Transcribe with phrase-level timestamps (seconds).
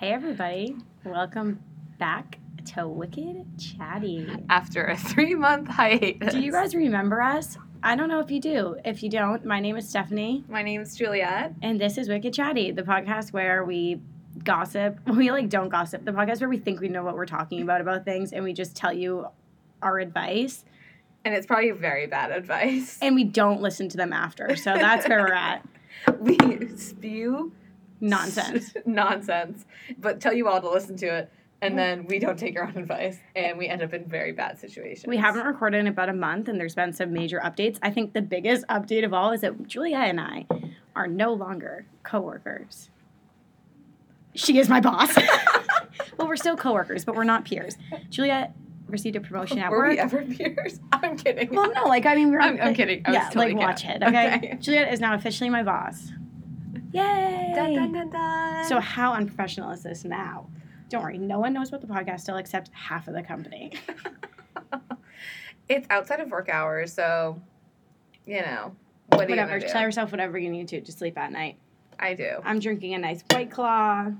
[0.00, 0.76] Hey, everybody.
[1.04, 1.60] Welcome
[1.98, 2.38] back
[2.74, 4.26] to Wicked Chatty.
[4.48, 6.32] After a three month hiatus.
[6.32, 7.58] Do you guys remember us?
[7.82, 8.76] I don't know if you do.
[8.82, 11.52] If you don't, my name is Stephanie, My name's Juliet.
[11.60, 14.00] and this is Wicked Chatty, the podcast where we
[14.42, 14.98] gossip.
[15.06, 16.06] We like don't gossip.
[16.06, 18.54] The podcast where we think we know what we're talking about about things, and we
[18.54, 19.26] just tell you
[19.82, 20.64] our advice,
[21.26, 22.98] And it's probably very bad advice.
[23.02, 24.56] and we don't listen to them after.
[24.56, 25.66] So that's where we're at.
[26.18, 26.38] we
[26.76, 27.52] spew
[28.00, 28.74] Nonsense.
[28.86, 29.66] nonsense,
[29.98, 31.32] but tell you all to listen to it.
[31.62, 34.58] And then we don't take our own advice and we end up in very bad
[34.58, 35.06] situations.
[35.06, 37.78] We haven't recorded in about a month, and there's been some major updates.
[37.82, 40.46] I think the biggest update of all is that Juliet and I
[40.96, 42.88] are no longer coworkers.
[44.34, 45.14] She is my boss.
[46.16, 47.76] well, we're still coworkers, but we're not peers.
[48.08, 48.54] Juliet
[48.88, 49.90] received a promotion at Were work.
[49.90, 50.80] we ever peers?
[50.92, 51.50] I'm kidding.
[51.54, 52.40] well, no, like I mean, we're.
[52.40, 53.02] I'm- I'm kidding.
[53.04, 54.02] I was yeah, totally like watch it.
[54.02, 54.34] Okay?
[54.36, 54.56] Okay.
[54.60, 56.10] Juliet is now officially my boss.
[56.92, 57.52] Yay!
[57.54, 58.64] Dun, dun, dun, dun.
[58.66, 60.48] So how unprofessional is this now?
[60.88, 63.72] Don't worry, no one knows about the podcast still except half of the company.
[65.68, 67.40] it's outside of work hours, so
[68.26, 68.74] you know.
[69.08, 69.68] What you whatever, do?
[69.68, 71.58] tell yourself whatever you need to to sleep at night.
[71.98, 72.40] I do.
[72.44, 74.10] I'm drinking a nice white claw.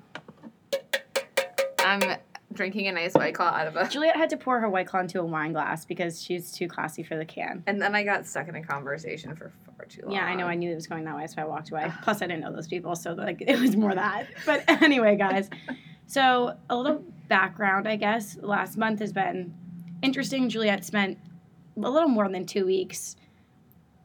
[1.79, 2.17] I'm
[2.53, 5.01] drinking a nice white claw out of a Juliet had to pour her white claw
[5.01, 7.63] into a wine glass because she's too classy for the can.
[7.67, 10.13] And then I got stuck in a conversation for far too long.
[10.13, 10.47] Yeah, I know.
[10.47, 11.93] I knew it was going that way, so I walked away.
[12.03, 14.27] Plus, I didn't know those people, so like it was more that.
[14.47, 15.49] But anyway, guys.
[16.07, 18.37] So a little background, I guess.
[18.41, 19.55] Last month has been
[20.03, 20.49] interesting.
[20.49, 21.19] Juliet spent
[21.77, 23.17] a little more than two weeks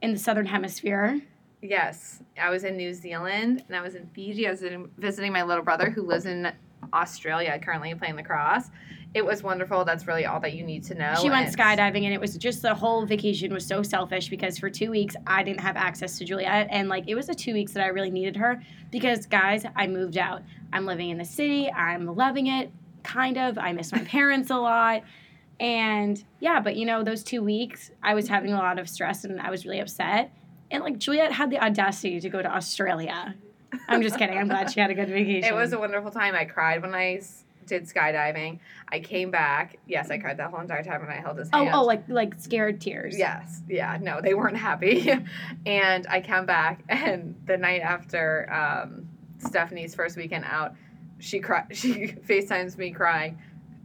[0.02, 1.20] in the southern hemisphere.
[1.62, 4.48] Yes, I was in New Zealand and I was in Fiji.
[4.48, 6.52] I was in, visiting my little brother who lives in
[6.94, 8.70] Australia, currently playing lacrosse.
[9.14, 9.86] It was wonderful.
[9.86, 11.14] That's really all that you need to know.
[11.22, 14.58] She went And- skydiving, and it was just the whole vacation was so selfish because
[14.58, 17.54] for two weeks I didn't have access to Juliet, and like it was the two
[17.54, 20.42] weeks that I really needed her because guys, I moved out.
[20.74, 21.72] I'm living in the city.
[21.72, 22.72] I'm loving it,
[23.04, 23.58] kind of.
[23.58, 25.04] I miss my parents a lot,
[25.62, 29.24] and yeah, but you know those two weeks I was having a lot of stress
[29.24, 30.34] and I was really upset,
[30.72, 33.36] and like Juliet had the audacity to go to Australia.
[33.88, 34.38] I'm just kidding.
[34.38, 35.50] I'm glad she had a good vacation.
[35.50, 36.36] It was a wonderful time.
[36.36, 37.22] I cried when I
[37.66, 38.60] did skydiving.
[38.90, 39.78] I came back.
[39.88, 41.72] Yes, I cried that whole entire time when I held his oh hand.
[41.74, 43.18] oh like like scared tears.
[43.18, 45.12] Yes, yeah, no, they weren't happy.
[45.66, 49.08] and I come back, and the night after um,
[49.40, 50.76] Stephanie's first weekend out,
[51.20, 53.40] she cry- she FaceTimes me crying.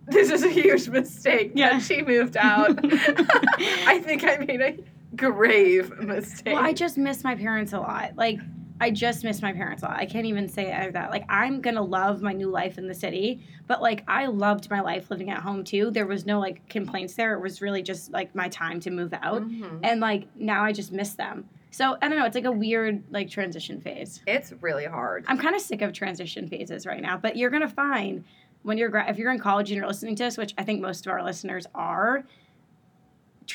[0.06, 1.74] This is a huge mistake Yeah.
[1.74, 2.78] that she moved out.
[2.82, 4.76] I think I made a
[5.14, 6.54] grave mistake.
[6.54, 8.16] Well, I just miss my parents a lot.
[8.16, 8.40] Like,
[8.80, 9.96] I just miss my parents a lot.
[9.98, 11.10] I can't even say either that.
[11.10, 14.80] Like, I'm gonna love my new life in the city, but like, I loved my
[14.80, 15.90] life living at home too.
[15.90, 17.34] There was no like complaints there.
[17.34, 19.80] It was really just like my time to move out, Mhm.
[19.82, 21.48] and like now I just miss them.
[21.72, 22.24] So I don't know.
[22.24, 24.20] It's like a weird like transition phase.
[24.26, 25.24] It's really hard.
[25.28, 28.24] I'm kind of sick of transition phases right now, but you're gonna find
[28.62, 31.06] when you're if you're in college and you're listening to this, which I think most
[31.06, 32.24] of our listeners are,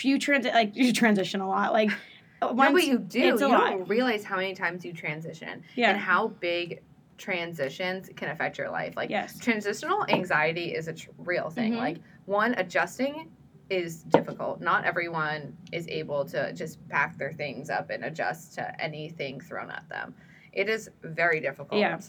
[0.01, 1.73] you transit like you transition a lot.
[1.73, 1.89] Like,
[2.47, 3.19] no, once- but you do.
[3.19, 5.89] you don't realize how many times you transition yeah.
[5.91, 6.81] and how big
[7.17, 8.95] transitions can affect your life.
[8.95, 9.39] Like yes.
[9.39, 11.73] transitional anxiety is a tr- real thing.
[11.73, 11.77] Mhm.
[11.77, 13.29] Like one, adjusting
[13.69, 14.61] is difficult.
[14.61, 19.71] Not everyone is able to just pack their things up and adjust to anything thrown
[19.71, 20.13] at them.
[20.53, 21.79] It is very difficult.
[21.79, 21.99] Yeah.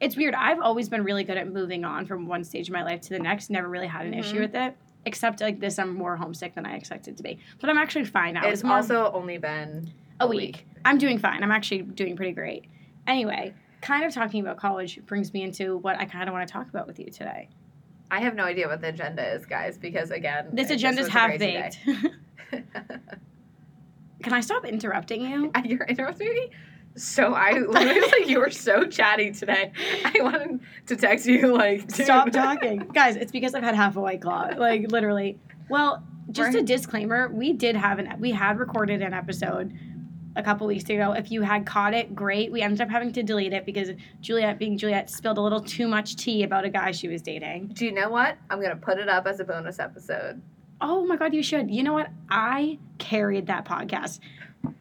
[0.00, 0.34] It's weird.
[0.34, 3.10] I've always been really good at moving on from one stage of my life to
[3.10, 3.50] the next.
[3.50, 4.40] Never really had an issue Mhm.
[4.40, 4.76] with it.
[5.06, 7.38] Except like this, I'm more homesick than I expected to be.
[7.60, 8.46] But I'm actually fine now.
[8.46, 9.90] It's also only been
[10.20, 10.66] a week.
[10.84, 11.42] I'm doing fine.
[11.42, 12.64] I'm actually doing pretty great.
[13.06, 16.52] Anyway, kind of talking about college brings me into what I kind of want to
[16.52, 17.48] talk about with you today.
[18.10, 21.38] I have no idea what the agenda is, guys, because again, This agenda is half
[21.38, 21.78] baked.
[24.22, 25.52] Can I stop interrupting you?
[25.64, 26.50] You're interrupting me.
[26.96, 29.72] So I literally like you were so chatty today.
[30.04, 32.06] I wanted to text you like dude.
[32.06, 32.78] Stop talking.
[32.92, 34.50] Guys, it's because I've had half a white claw.
[34.56, 35.38] Like literally.
[35.68, 39.72] Well, just a disclaimer, we did have an we had recorded an episode
[40.36, 41.12] a couple weeks ago.
[41.12, 42.52] If you had caught it, great.
[42.52, 43.90] We ended up having to delete it because
[44.20, 47.68] Juliet being Juliet spilled a little too much tea about a guy she was dating.
[47.74, 48.36] Do you know what?
[48.50, 50.42] I'm gonna put it up as a bonus episode.
[50.80, 51.70] Oh my god, you should.
[51.70, 52.08] You know what?
[52.28, 54.20] I carried that podcast.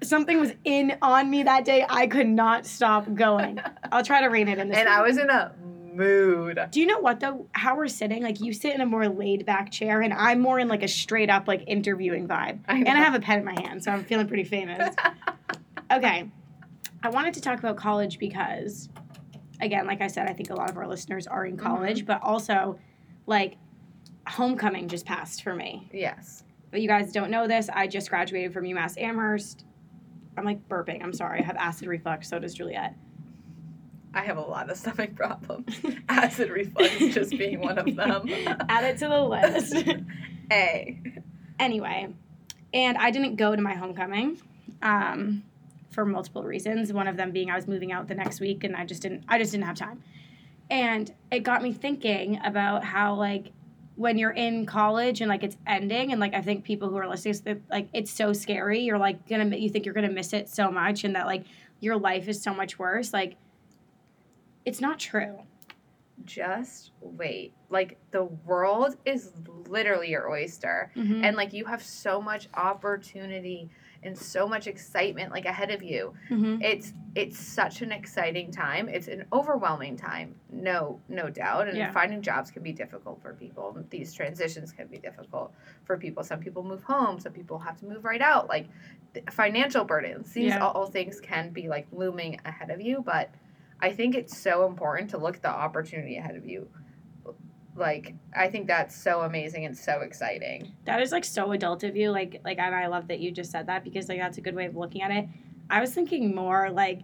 [0.01, 1.85] Something was in on me that day.
[1.87, 3.59] I could not stop going.
[3.91, 4.77] I'll try to rein it in this.
[4.77, 5.53] And I was in a
[5.95, 6.59] mood.
[6.71, 7.47] Do you know what though?
[7.53, 10.59] How we're sitting, like you sit in a more laid back chair, and I'm more
[10.59, 12.59] in like a straight up like interviewing vibe.
[12.67, 14.95] I And I have a pen in my hand, so I'm feeling pretty famous.
[15.91, 16.29] okay,
[17.05, 18.89] I wanted to talk about college because,
[19.61, 21.65] again, like I said, I think a lot of our listeners are in mm-hmm.
[21.65, 22.79] college, but also,
[23.27, 23.57] like,
[24.27, 25.87] homecoming just passed for me.
[25.93, 26.43] yes.
[26.75, 27.69] But you guys don't know this.
[27.71, 29.63] I just graduated from UMass Amherst.
[30.37, 31.01] I'm like burping.
[31.01, 31.39] I'm sorry.
[31.39, 32.27] I have acid reflux.
[32.27, 32.97] So does Juliet.
[34.13, 35.73] I have a lot of stomach problems.
[36.09, 38.27] Acid reflux just being one of them.
[38.67, 39.73] Add it to the list.
[40.51, 41.01] A.
[41.59, 42.13] anyway,
[42.73, 44.41] and I didn't go to my homecoming
[44.81, 45.43] um,
[45.91, 46.91] for multiple reasons.
[46.91, 49.23] One of them being I was moving out the next week, and I just didn't.
[49.29, 50.03] I just didn't have time.
[50.69, 53.53] And it got me thinking about how like
[53.95, 57.07] when you're in college and like it's ending, and like I think people who are
[57.07, 58.81] listening, like it's so scary.
[58.81, 61.45] You're like gonna you think you're gonna miss it so much, and that like
[61.79, 63.13] your life is so much worse.
[63.13, 63.37] Like
[64.65, 65.39] it's not true.
[66.23, 67.53] Just wait.
[67.69, 69.31] Like the world is
[69.67, 70.91] literally your oyster.
[70.95, 71.23] Mhm.
[71.23, 73.69] And like you have so much opportunity
[74.03, 76.13] and so much excitement like ahead of you.
[76.29, 76.61] Mhm.
[76.63, 78.87] It's it's such an exciting time.
[78.89, 80.35] It's an overwhelming time.
[80.51, 81.67] No no doubt.
[81.67, 81.91] And Yeah.
[81.91, 83.75] finding jobs can be difficult for people.
[83.89, 85.53] These transitions can be difficult
[85.85, 86.23] for people.
[86.23, 88.47] Some people move home, some people have to move right out.
[88.47, 88.67] Like
[89.31, 90.33] financial burdens.
[90.33, 90.59] These Yeah.
[90.59, 93.29] all, all things can be like looming ahead of you, but
[93.79, 96.69] I think it's so important to look at the opportunity ahead of you.
[97.75, 100.71] Like I think that's so amazing and so exciting.
[100.85, 102.11] That is like so adult of you.
[102.11, 104.55] Like like and I love that you just said that because like that's a good
[104.55, 105.27] way of looking at it.
[105.69, 107.01] I was thinking more like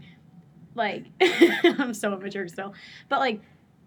[0.75, 2.73] like I'm so immature still.
[3.09, 3.41] But like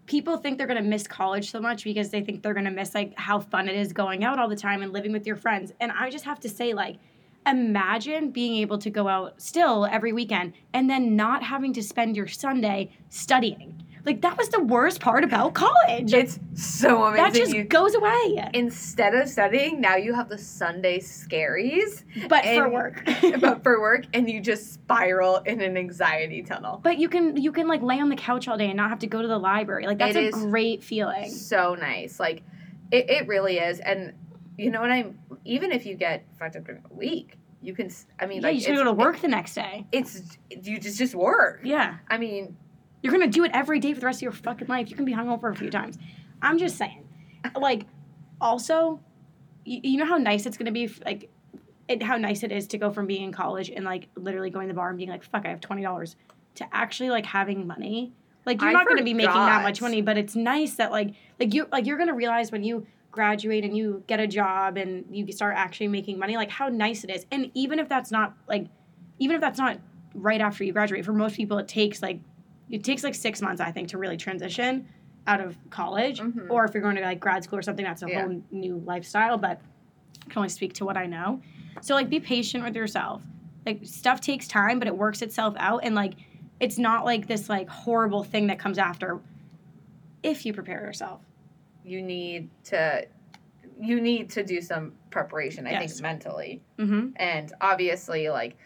[0.05, 3.17] people think they're gonna miss college so much because they think they're gonna miss like
[3.17, 5.71] how fun it is going out all the time and living with your friends.
[5.79, 6.97] And I just have to say, like,
[7.47, 12.15] imagine being able to go out still every weekend and then not having to spend
[12.15, 13.84] your Sunday studying.
[14.05, 16.13] Like that was the worst part about college.
[16.13, 17.23] It's so amazing.
[17.23, 18.49] that just you, goes away.
[18.53, 23.03] instead of studying, now you have the Sunday scaries, But for work.
[23.39, 26.79] but for work, and you just spiral in an anxiety tunnel.
[26.83, 28.99] But you can you can like lay on the couch all day and not have
[28.99, 29.87] to go to the library.
[29.87, 31.31] Like that's It a great feeling.
[31.31, 32.43] So nice, like
[32.91, 33.79] it, it really is.
[33.79, 34.13] And
[34.57, 35.17] you know what I'm?
[35.45, 37.89] Even if you get fucked up during a week, you can.
[38.19, 39.87] I mean, Yeah, like you just go to work the next day.
[39.91, 41.61] it's you just just work.
[41.63, 41.97] Yeah.
[42.07, 42.55] I mean,
[43.05, 44.89] You're gonna do it every day for the rest of your fucking life.
[44.89, 45.99] You can be hungover a few times.
[46.41, 47.07] I'm just saying.
[47.55, 47.85] Like,
[48.41, 48.99] also,
[49.63, 51.29] you, you know how nice it's gonna be, if, like,
[51.87, 54.67] it, how nice it is to go from being in college and like literally going
[54.67, 56.15] to the bar and being like, "Fuck, I have twenty dollars,"
[56.55, 58.11] to actually like having money.
[58.43, 61.13] Like you're I not gonna be making that much money, but it's nice that like
[61.39, 65.05] like you like you're gonna realize when you graduate and you get a job and
[65.09, 67.27] you start actually making money, like how nice it is.
[67.31, 68.67] And even if that's not like,
[69.19, 69.79] even if that's not
[70.15, 72.19] right after you graduate, for most people it takes like
[72.69, 74.87] it takes like six months, I think, to really transition
[75.27, 76.19] out of college.
[76.19, 76.49] Mhm.
[76.49, 78.21] Or if you're going to like grad school or something, that's a Yeah.
[78.25, 79.37] whole new lifestyle.
[79.37, 79.59] But
[80.25, 81.41] I can only speak to what I know.
[81.81, 83.23] So like be patient with yourself.
[83.65, 86.13] Like stuff takes time, but it works itself out and like
[86.59, 89.19] it's not like this like horrible thing that comes after
[90.23, 91.21] if you prepare yourself.
[91.83, 93.05] you need to
[93.79, 95.67] you need to do some preparation.
[95.67, 95.91] I Yes.
[95.93, 96.61] think mentally.
[96.79, 97.09] Mm-hmm.
[97.17, 98.57] and obviously like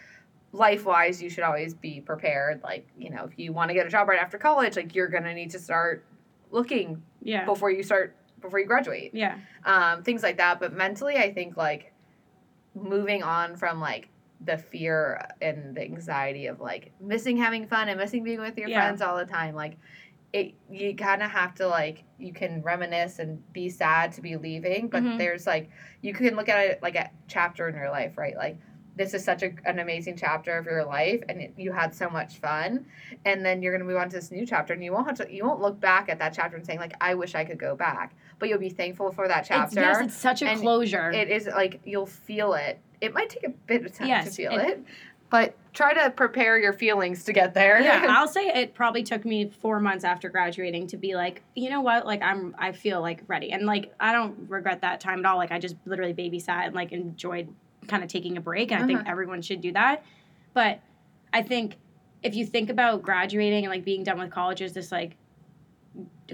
[0.52, 3.86] life wise you should always be prepared like you know if you want to get
[3.86, 6.06] a job right after college like you're gonna need to start
[6.52, 7.46] looking Yeah.
[7.46, 9.38] before you start before you graduate Yeah.
[9.66, 11.94] um, things like that but mentally i think like
[12.76, 14.10] moving on from like
[14.46, 18.70] the fear and the anxiety of like missing having fun and missing being with your
[18.70, 18.82] Yeah.
[18.82, 19.78] friends all the time like
[20.32, 24.38] it you kind of have to like you can reminisce and be sad to be
[24.38, 25.18] leaving but Mhm.
[25.18, 25.70] there's like
[26.02, 28.58] you can look at it like a chapter in your life right like
[29.00, 32.10] this is such a, an amazing chapter of your life and it, you had so
[32.10, 32.86] much fun
[33.26, 35.16] and then you're going to move on to this new chapter and you won't have
[35.18, 37.58] to you won't look back at that chapter and saying like i wish i could
[37.58, 41.12] go back but you'll be thankful for that It's, chapter yes, it's such a closure.
[41.12, 42.78] it is like you'll feel it.
[43.02, 44.84] It might take a bit of time to feel it- it,
[45.30, 47.80] but try to prepare your feelings to get there.
[47.80, 51.70] yeah, I'll say it probably took me four months after graduating to be like, you
[51.70, 55.20] know what, like I'm, I feel like ready, and like I don't regret that time
[55.20, 55.38] at all.
[55.38, 57.48] Like I just literally babysat and like enjoyed
[57.90, 59.12] kind of taking a break, and I think Uh-huh.
[59.12, 60.04] everyone should do that.
[60.54, 60.80] But
[61.34, 61.76] I think
[62.24, 65.18] if you think about graduating and like being done with college is this like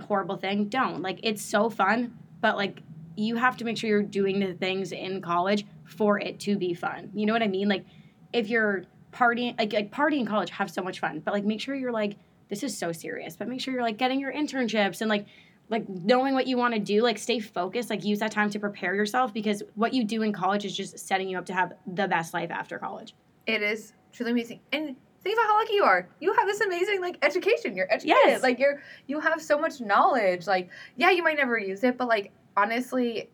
[0.08, 2.82] horrible thing, don't like it's so fun, but like
[3.16, 6.74] you have to make sure you're doing the things in college for it to be
[6.74, 7.10] fun.
[7.14, 7.70] You know what I mean?
[7.70, 7.86] Like
[8.34, 8.84] if you're
[9.14, 11.94] partying like like party in college have so much fun but like make sure you're
[11.94, 12.18] like
[12.50, 15.26] this is so serious but make sure you're like getting your internships and like
[15.70, 18.60] like knowing what you want to do like stay focused like use that time to
[18.60, 21.74] prepare yourself because what you do in college is just setting you up to have
[21.88, 23.16] the best life after college
[23.48, 24.60] it is truly amazing.
[24.72, 26.08] And think about how lucky you are.
[26.20, 27.76] You have this amazing like education.
[27.76, 28.18] You're educated.
[28.26, 28.44] Yes.
[28.44, 30.48] Like you're you have so much knowledge.
[30.48, 33.30] Like yeah, you might never use it, but like honestly,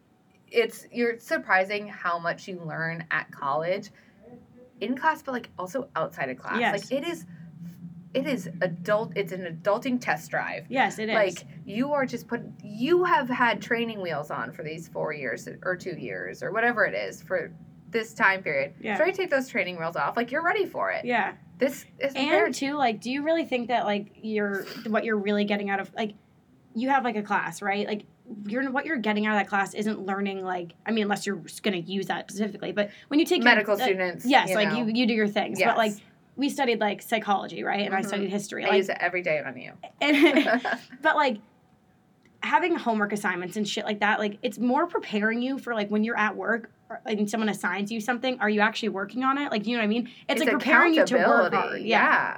[0.47, 3.89] it's you're surprising how much you learn at college,
[4.81, 6.59] in class, but like also outside of class.
[6.59, 6.91] Yes.
[6.91, 7.25] Like it is,
[8.13, 9.13] it is adult.
[9.15, 10.65] It's an adulting test drive.
[10.69, 14.63] yes it is like you are just put you have had training wheels on for
[14.63, 17.51] these four years or two years or whatever it is for
[17.89, 18.73] this time period.
[18.79, 18.95] Yeah.
[18.95, 20.15] Try to take those training wheels off.
[20.15, 21.03] Like you're ready for it.
[21.05, 21.33] Yeah.
[21.57, 25.17] This is And very too, like, do you really think that like you're what you're
[25.17, 26.13] really getting out of like
[26.73, 27.85] you have like a class, right?
[27.85, 28.05] Like
[28.45, 31.41] you're what you're getting out of that class isn't learning like I mean, unless you're
[31.63, 32.71] going to use that specifically.
[32.71, 34.25] But when you take your- medical uh, students.
[34.25, 34.77] yes, you like know.
[34.77, 35.59] you you do your things.
[35.59, 35.69] Yes.
[35.69, 35.93] But like
[36.35, 37.85] we studied like psychology, right?
[37.85, 38.05] And I Mhm.
[38.07, 38.65] studied history.
[38.65, 39.73] I use it every day on you.
[40.01, 40.61] and,
[41.01, 41.38] but like
[42.43, 46.03] having homework assignments and shit like that, like it's more preparing you for like when
[46.03, 48.39] you're at work or, and someone assigns you something.
[48.39, 49.51] Are you actually working on it?
[49.51, 50.09] Like, you know what I mean?
[50.27, 51.81] It's, like preparing you to work hard.
[51.81, 52.38] yeah.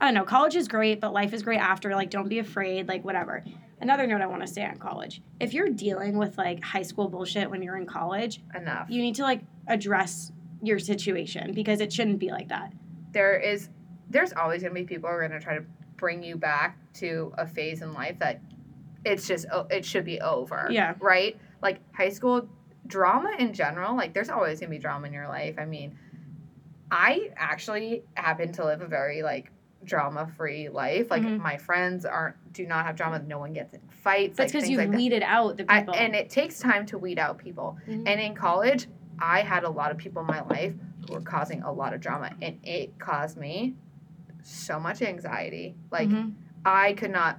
[0.00, 0.24] I don't know.
[0.24, 1.94] College is great, but life is great after.
[1.94, 2.88] Like, don't be afraid.
[2.88, 3.44] Like, whatever.
[3.80, 7.08] Another note I want to say on college: if you're dealing with like high school
[7.08, 8.88] bullshit when you're in college, enough.
[8.90, 10.32] you need to like address
[10.62, 12.72] your situation because it shouldn't be like that.
[13.12, 13.68] There is
[14.10, 15.64] there's always going to be people who are going to try to
[15.96, 18.40] bring you back to a phase in life that
[19.04, 20.94] it's just it should be over Yeah.
[21.00, 22.48] right like high school
[22.86, 25.96] drama in general like there's always going to be drama in your life i mean
[26.90, 29.50] i actually happen to live a very like
[29.84, 31.38] drama free life like Mhm.
[31.40, 34.62] my friends aren't do not have drama no one gets in fights That's like, because
[34.64, 34.96] things you've like that.
[34.96, 35.94] weeded out the I, people.
[35.94, 38.04] and it takes time to weed out people Mhm.
[38.06, 38.86] and in college,
[39.18, 40.74] I had a lot of people in my life
[41.06, 43.74] who were causing a lot of drama, and it caused me
[44.42, 45.74] so much anxiety.
[45.90, 46.32] Like Mhm.
[46.64, 47.38] I could not.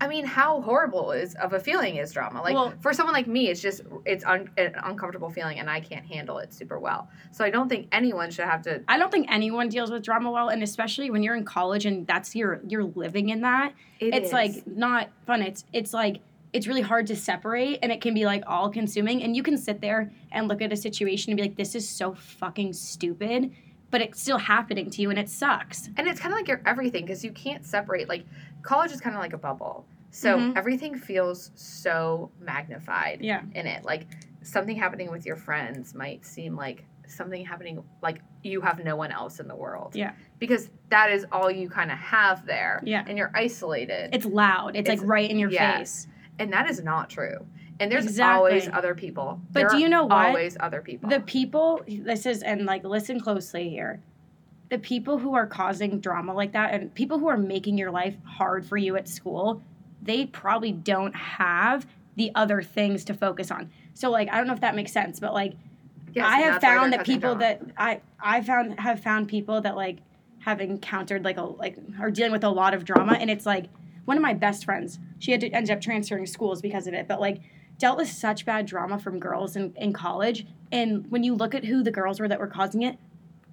[0.00, 2.42] I mean, how horrible is of a feeling is drama?
[2.42, 5.78] Like Well- for someone like me, it's just it's un, an uncomfortable feeling, and I
[5.78, 7.08] can't handle it super well.
[7.30, 8.82] So I don't think anyone should have to.
[8.88, 12.04] I don't think anyone deals with drama well, and especially when you're in college and
[12.04, 13.74] that's your you're living in that.
[14.00, 14.32] It it's is.
[14.32, 15.40] like not fun.
[15.40, 16.20] It's it's like
[16.52, 19.22] it's really hard to separate, and it can be like all consuming.
[19.22, 21.88] And you can sit there and look at a situation and be like, "This is
[21.88, 23.52] so fucking stupid,"
[23.90, 25.88] but it's still happening to you, and it sucks.
[25.96, 28.08] and it's kind of like your everything because you can't separate.
[28.08, 28.24] Like
[28.62, 30.56] college is kind of like a bubble, so Mhm.
[30.56, 33.20] everything feels so magnified.
[33.22, 33.42] Yeah.
[33.54, 33.84] in it.
[33.84, 34.06] Like
[34.42, 39.12] something happening with your friends might seem like something happening like you have no one
[39.12, 39.94] else in the world.
[39.94, 40.12] Yeah.
[40.38, 42.80] Because that is all you kind of have there.
[42.84, 43.04] Yeah.
[43.06, 44.10] And you're isolated.
[44.14, 44.70] It's loud.
[44.76, 46.06] It's, It's- like right in your face.
[46.38, 47.46] And that is not true.
[47.80, 48.36] And there's Exactly.
[48.36, 49.40] always other people.
[49.52, 50.26] But There do you know what?
[50.26, 51.08] Always other people.
[51.10, 54.00] The people, this is, and like listen closely here.
[54.68, 58.16] The people who are causing drama like that and people who are making your life
[58.24, 59.62] hard for you at school,
[60.00, 61.86] they probably don't have
[62.16, 63.70] the other things to focus on.
[63.94, 65.54] So, like, I don't know if that makes sense, but like,
[66.14, 69.98] Yes, I have found that people that I I found have found people that like
[70.40, 73.66] have encountered like a like are dealing with a lot of drama and it's like
[74.04, 77.06] one of my best friends she had to end up transferring schools because of it
[77.06, 77.38] but like
[77.78, 81.64] dealt with such bad drama from girls in, in college and when you look at
[81.64, 82.98] who the girls were that were causing it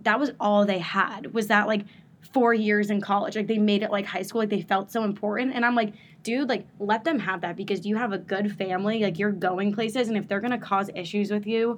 [0.01, 1.85] that was all they had was that like
[2.33, 5.03] four years in college like they made it like high school like they felt so
[5.03, 8.55] important and i'm like dude like let them have that because you have a good
[8.57, 11.77] family like you're going places and if they're going to cause issues with you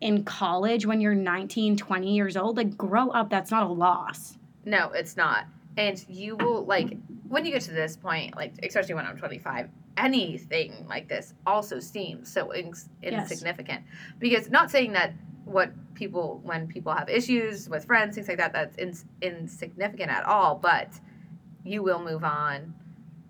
[0.00, 4.36] in college when you're 19 20 years old like grow up that's not a loss
[4.64, 5.46] No, it's not.
[5.78, 6.96] And you will like
[7.28, 11.78] when you get to this point, like especially when I'm 25, anything like this also
[11.78, 13.30] seems so ins- Yes.
[13.30, 13.84] insignificant.
[14.18, 15.12] Because not saying that
[15.44, 20.24] what people when people have issues with friends, things like that, that's ins- insignificant at
[20.24, 20.56] all.
[20.56, 20.98] But
[21.64, 22.74] you will move on,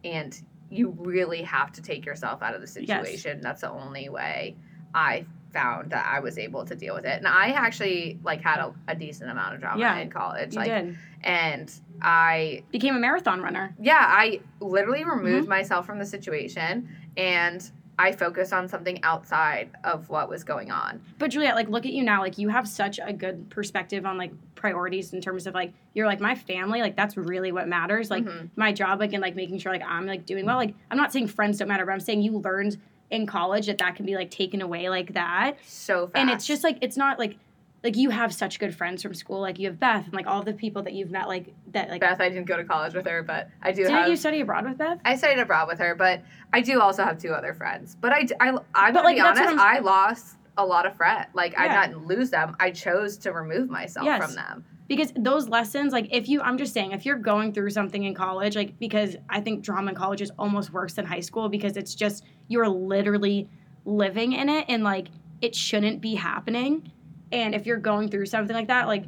[0.03, 0.41] and
[0.71, 3.07] you really have to take yourself out of the Yes.
[3.07, 3.41] situation.
[3.43, 4.57] That's the only way
[4.95, 7.19] I found that I was able to deal with it.
[7.19, 10.53] And I actually like had a, a decent amount of drama Yeah, in college.
[10.55, 15.49] you like did and I became a marathon runner yeah, I literally removed Mm-hmm.
[15.49, 17.69] myself from the situation and
[18.01, 21.01] I focused on something outside of what was going on.
[21.19, 24.17] but juliet like look at you now like you have such a good perspective on
[24.17, 28.11] like priorities in terms of like you're like my family like that's really what matters
[28.11, 28.51] like Mhm.
[28.55, 31.13] my job like and like making sure like i'm like doing well like i'm not
[31.13, 32.77] saying friends don't matter but i'm saying you learned
[33.11, 36.17] in college that that can be like taken away like that so fast.
[36.21, 37.37] and it's just like it's not like
[37.85, 40.43] like you have such good friends from school like you have beth and like all
[40.43, 43.07] the people that you've met like that like Beth, I didn't go to college with
[43.07, 45.79] her, but I do didn't have you study abroad with beth I studied abroad with
[45.79, 46.23] her, but
[46.53, 47.97] I do also have two other friends.
[48.01, 51.29] But I, I, I'm But, gonna like, be honest, I lost a lot of friends.
[51.35, 51.81] Like Yeah.
[51.81, 52.57] I didn't lose them.
[52.59, 54.25] I chose to remove myself Yes.
[54.25, 54.65] from them.
[54.89, 58.15] Because those lessons like if you i'm just saying if you're going through something in
[58.15, 61.77] college like because i think drama in college is almost worse than high school because
[61.77, 63.49] it's just you're literally
[63.85, 65.09] living in it and like
[65.41, 66.93] it shouldn't be happening.
[67.31, 69.05] And if you're going through something like that like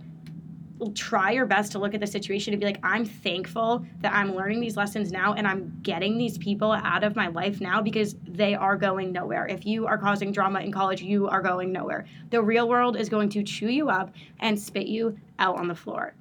[0.94, 4.34] try your best to look at the situation and be like i'm thankful that i'm
[4.34, 8.16] learning these lessons now and i'm getting these people out of my life now because
[8.26, 9.46] they are going nowhere.
[9.46, 12.06] If you are causing drama in college you are going nowhere.
[12.30, 15.74] The real world is going to chew you up and spit you out on the
[15.74, 16.14] floor.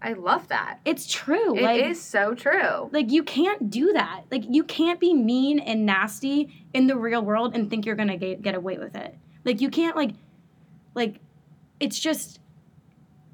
[0.00, 0.78] I love that.
[0.84, 2.88] it's true It is like so true.
[2.92, 4.22] like you can't do that.
[4.30, 8.16] Like you can't be mean and nasty in the real world and think you're gonna
[8.16, 9.16] get, get away with it.
[9.44, 10.12] Like you can't like
[10.94, 11.16] like
[11.80, 12.40] it's just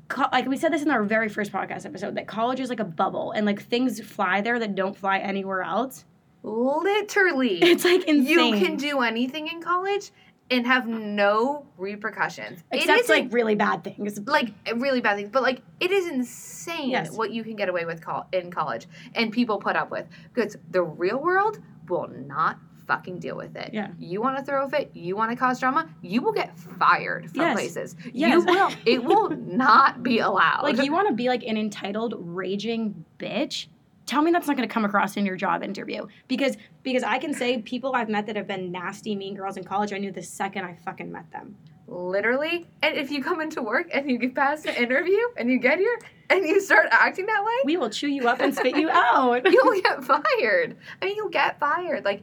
[0.08, 2.80] co- like we said this in our very first podcast episode that college is like
[2.80, 6.04] a bubble and like things fly there that don't fly anywhere else.
[6.42, 7.58] Literally.
[7.62, 8.26] It's like insane.
[8.26, 10.10] you can do anything in college
[10.50, 12.62] and have no repercussions.
[12.70, 14.20] except like really bad things.
[14.26, 17.16] like really bad things, but like it is insane Yes.
[17.16, 20.56] what you can get away with col- in college and people put up with because
[20.70, 23.70] the real world will not fucking deal with it.
[23.72, 23.88] Yeah.
[23.98, 27.30] You want to throw a fit, you want to cause drama, you will get fired
[27.30, 27.54] from Yes.
[27.54, 27.96] places.
[28.12, 28.32] Yes.
[28.32, 28.70] You will.
[28.86, 30.62] It will not be allowed.
[30.62, 33.66] Like you want to be like an entitled raging bitch.
[34.06, 37.18] Tell me that's not going to come across in your job interview because because I
[37.18, 40.12] can say people I've met that have been nasty mean girls in college I knew
[40.12, 41.56] the second I fucking met them.
[41.86, 42.66] literally.
[42.82, 45.78] And if you come into work and you get past the interview and you get
[45.78, 45.98] here
[46.30, 49.46] and you start acting that way, We will chew you up and spit you out.
[49.50, 50.76] you'll get fired.
[51.00, 52.04] I mean, you'll get fired.
[52.04, 52.22] Like,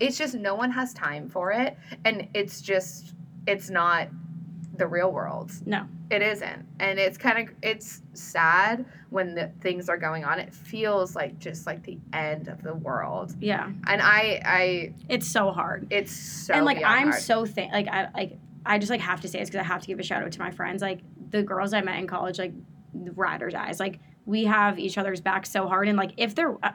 [0.00, 3.14] it's just no one has time for it, and it's just
[3.46, 4.08] it's not
[4.76, 5.52] the real world.
[5.66, 5.86] No.
[6.10, 10.40] It isn't, and it's kind of it's sad when the things are going on.
[10.40, 13.70] It feels like just like the end of the world, Yeah.
[13.86, 15.86] and I I It's so hard.
[15.90, 17.22] it's so and like I'm hard.
[17.22, 19.82] so thank like I like I just like have to say this because I have
[19.82, 20.82] to give a shout out to my friends.
[20.82, 22.52] Like the girls I met in college, like
[22.92, 23.78] ride or dies.
[23.78, 26.72] Like we have each other's back so hard, and like if they're uh,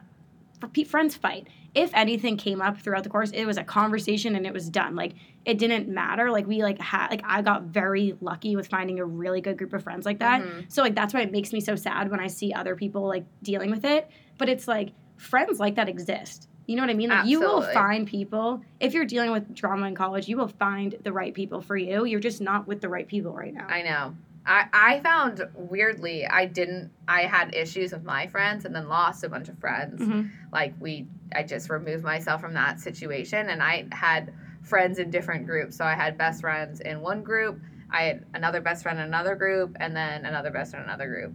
[0.88, 1.48] friends fight.
[1.76, 4.96] If anything came up throughout the course, it was a conversation and it was done.
[4.96, 5.14] Like
[5.44, 6.32] it didn't matter.
[6.32, 9.74] Like we like had like I got very lucky with finding a really good group
[9.74, 10.42] of friends like that.
[10.42, 10.72] Mhm.
[10.72, 13.26] So like that's why it makes me so sad when I see other people like
[13.44, 14.10] dealing with it.
[14.38, 16.48] But it's like friends like that exist.
[16.66, 17.10] You know what I mean?
[17.10, 20.96] Like you will find people if you're dealing with drama in college, you will find
[21.04, 22.06] the right people for you.
[22.06, 23.68] You're just not with the right people right now.
[23.68, 24.16] I know.
[24.48, 29.24] I, I found weirdly I didn't I had issues with my friends and then lost
[29.24, 30.02] a bunch of friends.
[30.02, 30.30] Mhm.
[30.52, 35.46] Like we I just removed myself from that situation and I had friends in different
[35.46, 35.78] groups.
[35.78, 37.60] So I had best friends in one group,
[37.90, 41.08] I had another best friend in another group, and then another best friend in another
[41.08, 41.34] group.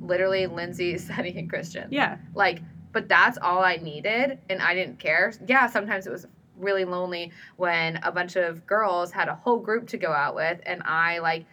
[0.00, 1.88] Literally Lindsay, Sunny, and Christian.
[1.90, 2.18] Yeah.
[2.34, 2.60] Like,
[2.92, 5.32] but that's all I needed, and I didn't care.
[5.46, 9.88] Yeah, sometimes it was really lonely when a bunch of girls had a whole group
[9.88, 11.46] to go out with, and I like,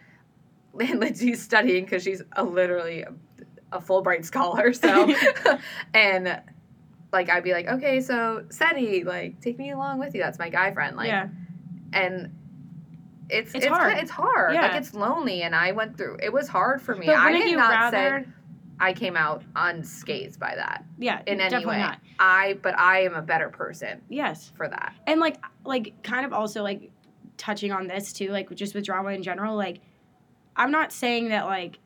[0.78, 3.12] and Lindsay's studying because she's a, literally a,
[3.72, 5.12] a Fulbright scholar, so,
[5.94, 6.40] and
[7.12, 10.20] like I'd be like, okay, so Seti, like, take me along with you.
[10.22, 11.28] That's my guy friend, like, yeah.
[11.92, 12.32] and.
[13.30, 13.96] It's, It's it's hard.
[13.96, 14.52] It's hard.
[14.52, 14.62] Yeah.
[14.62, 16.18] Like it's lonely, and I went through.
[16.22, 17.06] It was hard for me.
[17.06, 18.30] But I did you not rather say
[18.78, 21.20] I came out unscathed by that Yeah.
[21.26, 21.78] in any definitely way.
[21.78, 21.98] not.
[22.18, 24.52] I but I am a better person Yes.
[24.54, 24.92] for that.
[25.06, 26.90] and like like kind of also like
[27.38, 29.80] touching on this too like just with drama in general like
[30.56, 31.78] i'm not saying that like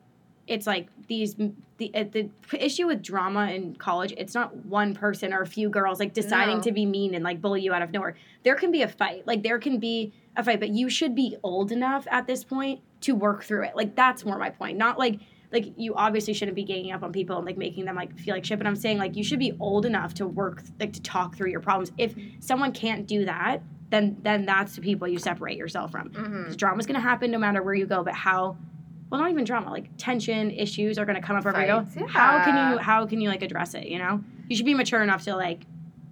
[0.46, 1.35] it's like these
[1.79, 5.68] the uh, the issue with drama in college it's not one person or a few
[5.68, 6.62] girls like deciding No.
[6.62, 8.16] to be mean and like bully you out of nowhere.
[8.44, 9.26] There can be a fight.
[9.26, 12.81] Like there can be a fight but you should be old enough at this point
[13.02, 13.76] to work through it.
[13.76, 14.79] Like that's more my point.
[14.79, 15.20] Not like
[15.52, 18.35] like you obviously shouldn't be ganging up on people and like making them like feel
[18.35, 21.02] like shit but i'm saying like you should be old enough to work like to
[21.02, 21.92] talk through your problems.
[21.98, 26.53] If someone can't do that then then that's the people you separate yourself from Mm-hmm.
[26.53, 28.57] drama's going to happen no matter where you go but how
[29.11, 31.85] well not even drama like tension issues are going to come up wherever you go
[31.85, 34.75] Fights, how can you how can you like address it you know you should be
[34.75, 35.61] mature enough to like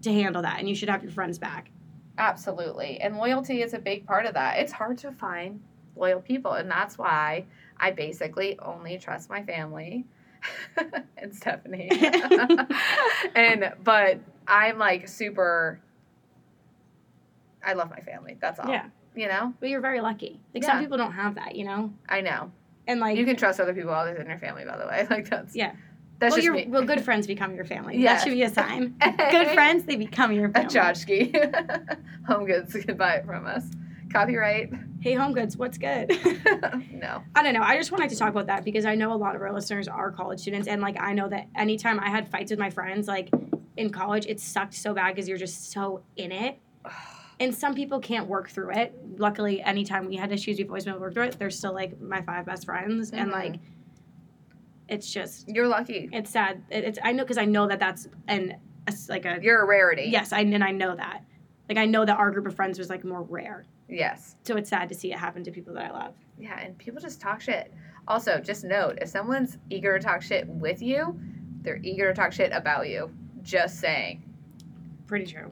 [0.02, 1.70] to handle that and you should have your friends back
[2.16, 3.00] Absolutely.
[3.00, 4.58] And loyalty is a big part of that.
[4.60, 5.60] It's hard to find
[5.96, 7.44] loyal people, and that's why
[7.78, 10.04] I basically only trust my family
[11.18, 11.90] and Stephanie.
[13.34, 15.80] and but I'm like super
[17.64, 18.36] I love my family.
[18.40, 18.68] That's all.
[18.70, 19.52] yeah You know?
[19.60, 22.50] but you're very lucky like some people don't have that you know I know.
[22.86, 25.06] and like You can trust other people other than your family, by the way.
[25.10, 25.72] Like that's Yeah.
[26.20, 26.66] That's well, just your me.
[26.68, 27.98] well, good friends become your family.
[27.98, 28.14] Yeah.
[28.14, 28.94] That should be a sign.
[29.00, 30.68] Good friends, they become your A family.
[30.70, 31.98] tchotchke.
[32.28, 33.64] Home goods can buy it from us.
[34.12, 34.70] Copyright?
[35.00, 36.08] Hey, home goods, what's good?
[36.92, 37.22] no.
[37.34, 37.62] I don't know.
[37.62, 39.88] I just wanted to talk about that because I know a lot of our listeners
[39.88, 43.08] are college students, and like I know that anytime I had fights with my friends,
[43.08, 43.28] like
[43.76, 46.58] in college, it sucked so bad because you're just so in it.
[47.40, 48.94] And some people can't work through it.
[49.18, 51.38] Luckily, anytime we had issues, we've always been able to work through it.
[51.38, 53.32] They're still like my five best friends, and Mhm.
[53.32, 53.54] like
[54.88, 56.08] it's just You're lucky.
[56.12, 56.62] it's sad.
[56.70, 59.62] It, it's I know because I know that that's an a s like a You're
[59.62, 60.04] a rarity.
[60.04, 61.22] yes, I and I know that.
[61.68, 63.64] Like I know that our group of friends was like more rare.
[63.88, 64.36] Yes.
[64.44, 66.14] So it's sad to see it happen to people that I love.
[66.38, 67.72] Yeah, and people just talk shit.
[68.06, 71.18] Also, just note if someone's eager to talk shit with you,
[71.62, 73.10] they're eager to talk shit about you.
[73.42, 74.22] Just saying.
[75.06, 75.50] Pretty true.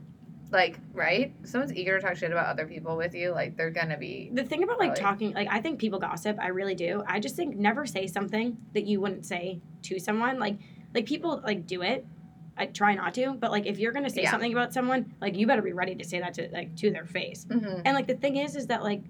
[0.52, 1.32] Like, right?
[1.44, 4.44] Someone's eager to talk shit about other people with you, like they're gonna be The
[4.44, 6.36] thing about like talking, like I think people gossip.
[6.38, 7.02] I really do.
[7.06, 10.38] I just think never say something that you wouldn't say to someone.
[10.38, 10.56] Like,
[10.94, 12.04] like people like do it.
[12.58, 14.30] I try not to, but like if you're gonna say Yeah.
[14.30, 17.06] something about someone, like you better be ready to say that to like to their
[17.06, 17.46] face.
[17.46, 17.80] Mhm.
[17.86, 19.00] And like the thing is, is that like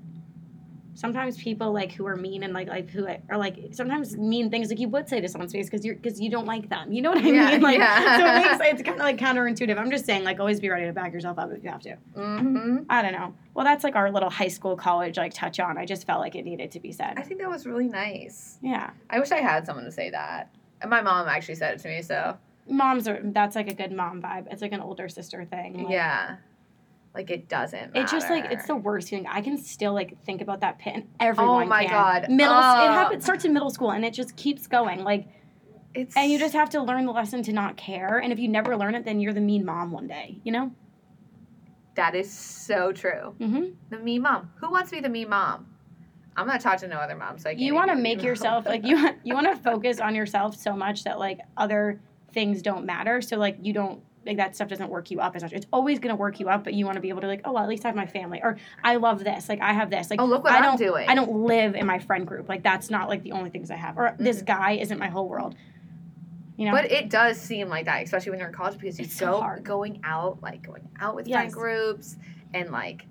[0.94, 4.68] sometimes people like who are mean and like like who are like sometimes mean things
[4.68, 6.92] like you would say to someone's face because you're because you don't like them.
[6.92, 7.60] You know what I Yeah, mean?
[7.62, 8.18] Like yeah.
[8.18, 9.78] so it makes it's kind of like counterintuitive.
[9.78, 11.94] I'm just saying like always be ready to back yourself up if you have to.
[12.14, 13.34] hmm I don't know.
[13.54, 15.78] Well, that's like our little high school college like touch on.
[15.78, 17.14] I just felt like it needed to be said.
[17.16, 18.58] I think that was really nice.
[18.62, 20.50] Yeah, I wish I had someone to say that.
[20.80, 22.36] And my mom actually said it to me, so
[22.68, 24.46] moms are that's like a good mom vibe.
[24.50, 25.84] It's like an older sister thing.
[25.84, 26.36] like- yeah.
[27.14, 28.00] Like it doesn't matter.
[28.02, 29.26] It's just like it's the worst feeling.
[29.26, 31.64] I can still like think about that pit, and everyone.
[31.64, 31.90] Oh my can.
[31.92, 32.30] God.
[32.30, 32.54] Middle.
[32.54, 32.84] Oh.
[32.84, 35.04] It happens starts in middle school, and it just keeps going.
[35.04, 35.26] Like,
[35.94, 38.18] it's and you just have to learn the lesson to not care.
[38.18, 40.40] And if you never learn it, then you're the mean mom one day.
[40.42, 40.72] You know.
[41.96, 43.34] that is so true.
[43.38, 44.50] hmm The me mom.
[44.60, 45.66] Who wants to be the me mom?
[46.34, 47.44] I'm not talking to no other moms.
[47.44, 48.96] Like You want to make yourself like you.
[49.24, 52.00] You want to focus on yourself so much that like other
[52.32, 53.20] things don't matter.
[53.20, 55.52] So like you don't like that stuff doesn't work you up as much.
[55.52, 57.52] It's always gonna work you up, but you want to be able to like, oh,
[57.52, 60.10] well, at least I have my family, or I love this, like I have this,
[60.10, 61.08] like Oh, look what I I'm don't, doing.
[61.08, 62.48] I don't live in my friend group.
[62.48, 64.46] Like that's not like the only things I have, or this Mhm.
[64.46, 65.54] guy isn't my whole world.
[66.56, 69.04] You know, But it does seem like that, especially when you're in college, because you
[69.06, 69.64] It's so go hard.
[69.64, 71.38] going out, like going out with Yes.
[71.38, 72.16] friend groups,
[72.54, 73.06] and like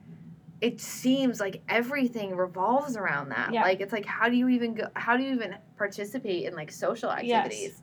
[0.61, 3.51] it seems like everything revolves around that.
[3.51, 3.63] Yeah.
[3.63, 4.85] Like it's like how do you even go?
[4.95, 7.81] How do you even participate in like social Yes.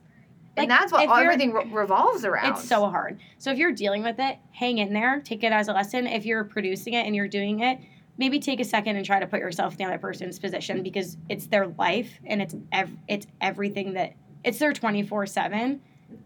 [0.57, 2.53] Like, and that's what everything re- revolves around.
[2.53, 3.19] It's so hard.
[3.37, 6.07] So if you're dealing with it, hang in there, take it as a lesson.
[6.07, 7.79] If you're producing it and you're doing it,
[8.17, 11.17] maybe take a second and try to put yourself in the other person's position because
[11.29, 15.79] it's their life and it's ev- it's everything that it's their 24/7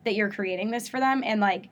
[0.03, 1.69] that you're creating this for them and like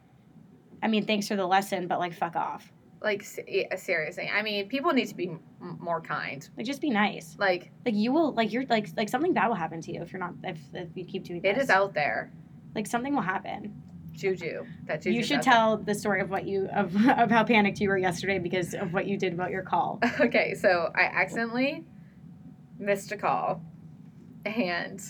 [0.83, 2.71] I mean, thanks for the lesson, but like fuck off.
[3.01, 4.29] Like seriously.
[4.33, 5.39] I mean, people need to be m-
[5.79, 6.47] more kind.
[6.55, 7.35] Like just be nice.
[7.39, 10.13] Like Like you will like you're like like something bad will happen to you if
[10.13, 11.63] you're not if, if you keep doing it this.
[11.65, 12.31] is out there,
[12.75, 13.81] Like something will happen.
[14.13, 14.65] juju.
[14.85, 15.15] That juju.
[15.15, 18.37] you should tell the story of what you of, of how panicked you were yesterday
[18.39, 19.99] because of what you did about your call.
[20.19, 21.83] Okay, so I accidentally
[22.77, 23.61] missed a call,
[24.45, 25.01] and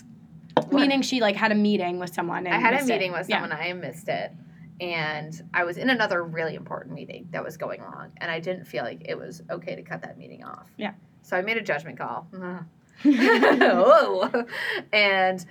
[0.70, 2.46] Meaning she like had a meeting with someone.
[2.46, 2.92] And I had a missed it.
[2.92, 3.40] meeting with Yeah.
[3.42, 3.58] someone.
[3.58, 4.32] I missed it,
[4.80, 8.64] and I was in another really important meeting that was going on, and I didn't
[8.64, 10.70] feel like it was okay to cut that meeting off.
[10.76, 10.94] Yeah.
[11.22, 12.26] So I made a judgment call.
[13.04, 14.44] Whoa.
[14.92, 15.44] and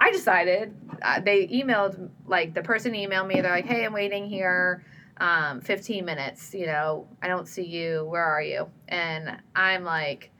[0.00, 3.40] I decided uh, they emailed like the person emailed me.
[3.40, 4.84] They're like, "Hey, I'm waiting here,
[5.18, 6.54] um, 15 minutes.
[6.54, 8.04] You know, I don't see you.
[8.04, 10.30] Where are you?" And I'm like,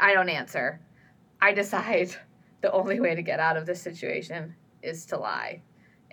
[0.00, 0.80] I don't answer.
[1.40, 2.14] I decide
[2.62, 5.62] the only way to get out of this situation is to lie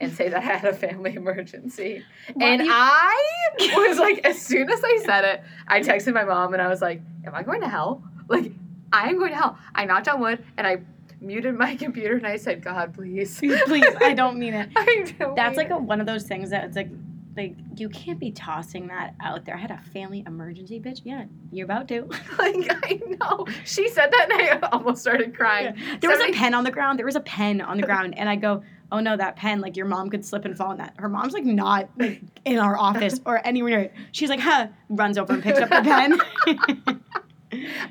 [0.02, 2.04] and say that I had a family emergency.
[2.36, 6.24] Well, and you- I was like, as soon as I said it, I texted my
[6.24, 8.04] mom and I was like, Am I going to hell?
[8.28, 8.52] Like,
[8.92, 9.58] I am going to hell.
[9.76, 10.78] I knocked on wood and I
[11.22, 13.40] muted my computer and I said, God, please.
[13.40, 14.70] Please, I don't mean it.
[14.76, 16.90] I don't That's like a, one of those things that it's like
[17.38, 19.56] like you can't be tossing that out there.
[19.56, 21.00] I had a family emergency, bitch.
[21.06, 22.02] Yeah, you're about to.
[22.38, 23.48] like I know.
[23.64, 25.76] She said that and I almost started crying.
[26.02, 27.00] There was a pen on the ground.
[27.00, 29.62] There was a pen on the ground, and I go, "Oh no, that pen!
[29.62, 32.58] Like your mom could slip and fall on that." Her mom's like not like in
[32.60, 33.70] our office or anywhere.
[33.72, 33.94] near it.
[34.12, 35.82] She's like, "Huh?" Runs over and picks up the
[37.02, 37.02] pen.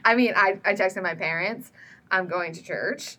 [0.05, 1.71] I mean, I, I texted my parents,
[2.11, 3.17] I'm going to church,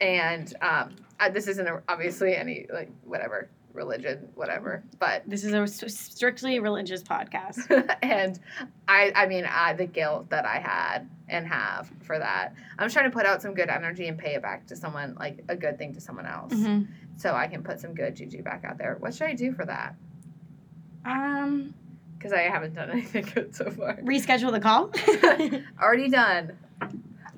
[0.00, 5.52] and um, I, this isn't a, obviously any, like, whatever, religion, whatever, but, this is
[5.52, 7.96] a strictly religious podcast.
[8.02, 8.40] and
[8.88, 13.04] I, I mean, I, the guilt that I had and have for that, I'm trying
[13.08, 15.78] to put out some good energy and pay it back to someone, like, a good
[15.78, 16.88] thing to someone else, Mhm.
[17.16, 18.96] So I can put some good juju back out there.
[19.00, 19.94] What should I do for that?
[21.04, 21.74] Um,
[22.18, 23.96] Because I haven't done anything good so far.
[24.02, 24.90] reschedule the call.
[25.82, 26.52] Already done.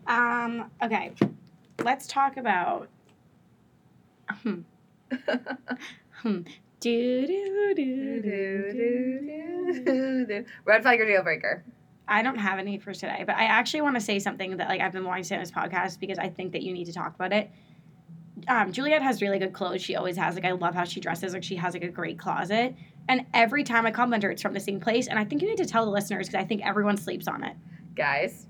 [0.07, 1.13] um, okay,
[1.85, 2.89] let's talk about.
[4.43, 4.61] Hmm.
[6.23, 6.41] Hmm.
[6.81, 8.73] Do, do, do, do,
[9.85, 10.45] do, do.
[10.65, 11.63] Red flag or deal breaker?
[12.09, 14.81] I don't have any for today, but I actually want to say something that like
[14.81, 16.93] I've been wanting to say on this podcast because I think that you need to
[16.93, 17.51] talk about it.
[18.47, 19.83] Um, Juliet has really good clothes.
[19.83, 20.35] She always has.
[20.35, 21.33] Like I love how she dresses.
[21.33, 22.75] Like she has like a great closet.
[23.09, 25.07] And every time I compliment her, it's from the same place.
[25.09, 27.43] And I think you need to tell the listeners because I think everyone sleeps on
[27.43, 27.57] it.
[27.95, 28.47] guys,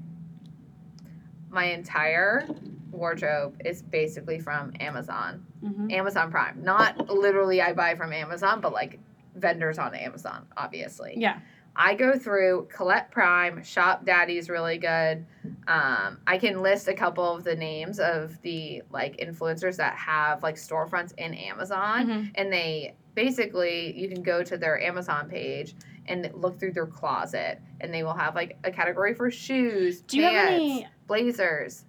[1.50, 2.46] my entire
[2.90, 5.90] wardrobe is basically from Amazon, Mm-hmm.
[5.90, 6.62] Amazon Prime.
[6.62, 9.00] Not literally I buy from Amazon, but like
[9.34, 11.14] vendors on Amazon, obviously.
[11.16, 11.40] Yeah.
[11.80, 15.24] I go through Colette Prime, Shop Daddy's really good.
[15.68, 20.42] Um, I can list a couple of the names of the like influencers that have
[20.42, 22.30] like storefronts in Amazon Mhm.
[22.34, 25.74] and they basically you can go to their Amazon page
[26.06, 30.20] and look through their closet and they will have like a category for shoes, Do
[30.20, 30.88] pants, any?
[31.06, 31.84] blazers.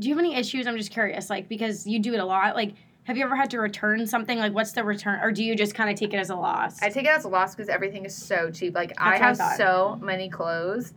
[0.00, 0.66] Do you have any issues?
[0.66, 2.56] I'm just curious, like because you do it a lot.
[2.56, 2.74] Like,
[3.08, 4.38] have you ever had to return something?
[4.38, 6.80] Like, what's the return, or do you just kind of take it as a loss?
[6.82, 8.74] I take it as a loss because everything is so cheap.
[8.74, 9.56] Like what I I have thought.
[9.56, 10.92] so many clothes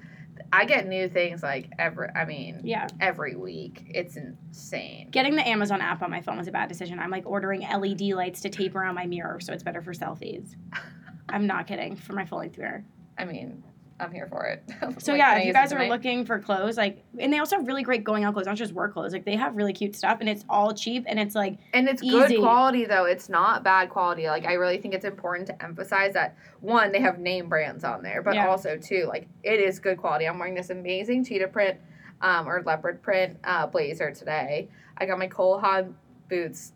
[0.52, 2.10] I get new things like every.
[2.14, 2.88] I mean, Yeah.
[3.00, 3.84] every week.
[3.88, 5.08] It's insane.
[5.10, 7.00] Getting the Amazon app on my phone was a bad decision.
[7.00, 10.56] I'm like ordering LED lights to tape around my mirror so it's better for selfies.
[11.30, 12.84] I'm not kidding for my full length mirror.
[13.18, 13.64] I mean,
[14.02, 14.64] I'm here for it.
[15.02, 17.40] So Like, yeah, if you use it guys are looking for clothes, like, and they
[17.40, 19.14] also have really great going out clothes, not just work clothes.
[19.14, 22.02] Like they have really cute stuff, and it's all cheap, and it's like And it's
[22.02, 23.06] good quality though.
[23.06, 24.28] It's not bad quality.
[24.28, 28.02] Like I really think it's important to emphasize that one, they have name brands on
[28.04, 28.48] there, but Yeah.
[28.48, 30.28] also two, like it is good quality.
[30.28, 31.80] I'm wearing this amazing cheetah print
[32.22, 34.68] um, or leopard print uh, blazer today.
[34.98, 35.96] I got my Cole Haan
[36.30, 36.74] boots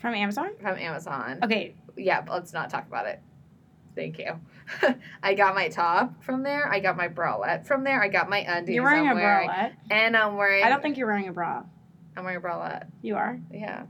[0.00, 0.50] from Amazon.
[0.60, 1.38] from Amazon.
[1.42, 3.20] Okay, Yeah, but let's not talk about it.
[3.94, 4.40] Thank you.
[5.22, 6.70] I got my top from there.
[6.70, 8.02] I got my bralette from there.
[8.02, 8.74] I got my undies.
[8.74, 9.72] you're wearing I'm a wearing, bralette.
[9.90, 10.64] And I'm wearing.
[10.64, 11.62] I don't think you're wearing a bra.
[12.16, 12.88] I'm wearing a bralette.
[13.02, 13.38] You are.
[13.52, 13.84] Yeah.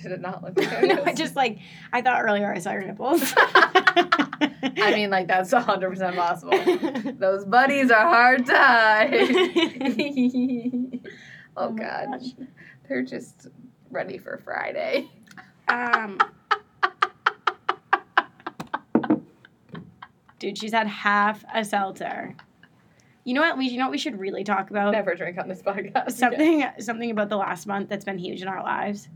[0.00, 1.58] Did it not look like no, I just like
[1.92, 3.34] I thought earlier I saw your nipples.
[3.36, 6.58] I mean, like that's hundred percent possible.
[7.18, 9.12] Those buddies are hard tied.
[11.56, 12.30] oh my god, gosh.
[12.88, 13.48] they're just
[13.90, 15.10] ready for Friday.
[15.68, 16.18] Um,
[20.42, 22.34] dude, she's had half a seltzer.
[23.24, 23.56] You know what?
[23.56, 26.12] We you know what we should really talk about Never drink on this podcast.
[26.12, 29.08] something something about the last month that's been huge in our lives.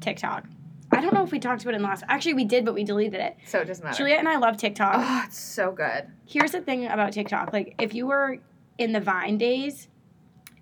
[0.00, 0.46] TikTok.
[0.90, 2.04] I don't know if we talked about it in the last.
[2.08, 3.36] Actually, we did, but we deleted it.
[3.46, 3.96] So it doesn't matter.
[3.96, 4.94] Juliet and I love TikTok.
[4.96, 6.06] Oh, it's so good.
[6.26, 7.52] Here's the thing about TikTok.
[7.52, 8.38] Like, if you were
[8.78, 9.88] in the Vine days,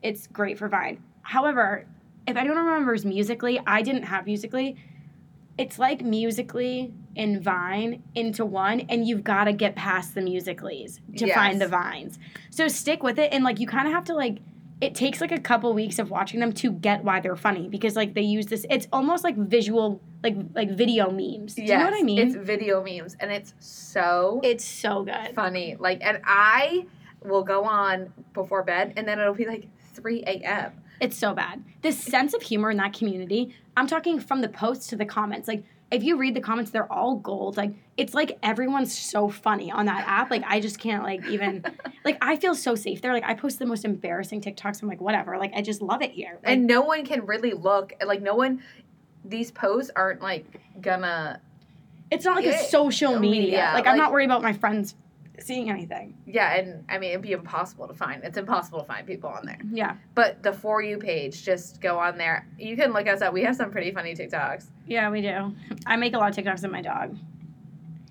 [0.02, 1.02] it's great for Vine.
[1.22, 1.84] However,
[2.28, 4.76] if anyone remembers Musically, I didn't have Musically.
[5.60, 11.00] It's like Musically and Vine into one, and you've got to get past the Musicallys
[11.18, 11.34] to Yes.
[11.36, 12.18] find the Vines.
[12.48, 14.38] So stick with it, and like you kind of have to like.
[14.80, 17.94] It takes like a couple weeks of watching them to get why they're funny because
[17.94, 18.64] like they use this.
[18.70, 21.56] It's almost like visual, like like video memes.
[21.56, 22.18] Do you know what I mean?
[22.18, 25.34] It's video memes, and it's so it's so good.
[25.34, 25.76] funny.
[25.78, 26.86] Like, and I
[27.22, 30.72] will go on before bed, and then it'll be like 3 a.m.
[31.00, 31.64] It's so bad.
[31.82, 35.48] This sense of humor in that community, I'm talking from the posts to the comments.
[35.48, 37.56] Like, if you read the comments, they're all gold.
[37.56, 40.30] Like, it's like everyone's so funny on that app.
[40.30, 41.64] Like, I just can't, like, even,
[42.04, 43.12] like, I feel so safe there.
[43.12, 44.82] Like, I post the most embarrassing TikToks.
[44.82, 45.38] I'm like, whatever.
[45.38, 46.38] Like, I just love it here.
[46.44, 48.62] Like, and no one can really look like no one.
[49.24, 50.46] These posts aren't like
[50.80, 51.40] gonna.
[52.10, 53.42] it's not like a social oh, media.
[53.42, 54.94] media, Like, I'm not worried about my friends
[55.42, 56.16] seeing anything.
[56.26, 58.22] Yeah, and I mean it'd be impossible to find.
[58.24, 59.58] It's impossible to find people on there.
[59.70, 59.96] Yeah.
[60.14, 62.46] But the for you page, just go on there.
[62.58, 63.32] You can look us up.
[63.32, 64.66] We have some pretty funny TikToks.
[64.86, 65.54] Yeah, we do.
[65.86, 67.16] I make a lot of TikToks of my dog.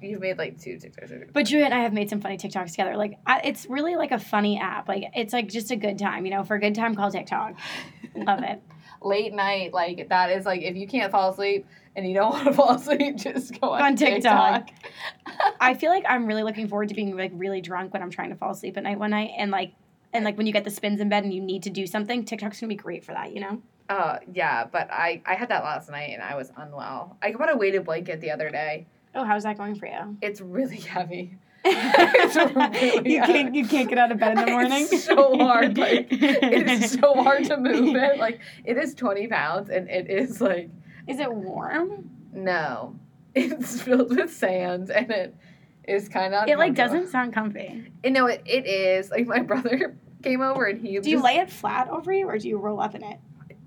[0.01, 1.33] You've made like two TikToks.
[1.33, 2.95] But Juliet and I have made some funny TikToks together.
[2.95, 4.87] Like, I, it's really like a funny app.
[4.87, 7.55] Like, it's like just a good time, you know, for a good time, call TikTok.
[8.15, 8.61] Love it.
[9.01, 11.65] Late night, like that is like if you can't fall asleep
[11.99, 14.67] and you don't want to fall asleep, just go on, On TikTok.
[14.67, 15.55] TikTok.
[15.59, 18.29] I feel like I'm really looking forward to being like really drunk when I'm trying
[18.29, 19.73] to fall asleep at night one night, and like,
[20.13, 22.25] and like when you get the spins in bed and you need to do something,
[22.25, 23.61] TikTok's gonna be great for that, you know.
[23.89, 27.17] Uh, yeah, but I I had that last night and I was unwell.
[27.21, 28.87] I bought a weighted blanket the other day.
[29.15, 30.17] Oh, how's that going for you?
[30.21, 31.37] It's really heavy.
[31.65, 34.87] it's really you can't you can't get out of bed in the morning.
[34.91, 38.17] It's so hard, like, It is so hard to move it.
[38.17, 40.69] Like it is twenty pounds and it is like
[41.09, 42.09] Is it warm?
[42.31, 42.95] no,
[43.35, 45.35] it's filled with sand and it
[45.87, 46.47] is kind of.
[46.47, 47.91] It like doesn't sound comfy.
[48.03, 48.43] You know it.
[48.45, 50.99] It is like my brother came over and he.
[50.99, 53.19] Do you lay it flat over you or do you roll up in it?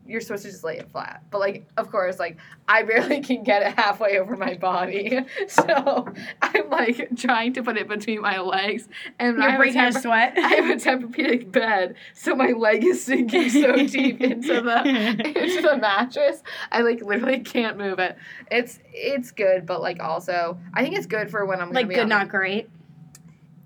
[0.06, 2.38] You're supposed to just lay it flat, but like of course, like
[2.68, 7.76] I barely can get it halfway over my body, so I'm like trying to put
[7.76, 8.88] it between my legs,
[9.18, 10.34] and I You're have a breaking a sweat.
[10.36, 15.62] I have a Tempur-Pedic bed, so my leg is sinking so deep into the into
[15.62, 16.42] the mattress.
[16.70, 18.16] I like literally can't move it.
[18.50, 22.08] It's it's good, but like also I think it's good for when I'm like good,
[22.08, 22.68] not great.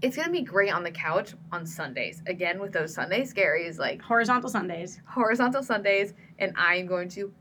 [0.03, 2.23] It's gonna be great on the couch on Sundays.
[2.27, 5.01] Again with those Sunday scaries, like Horizontal Sundays.
[5.07, 7.33] horizontal Sundays, and I'm going to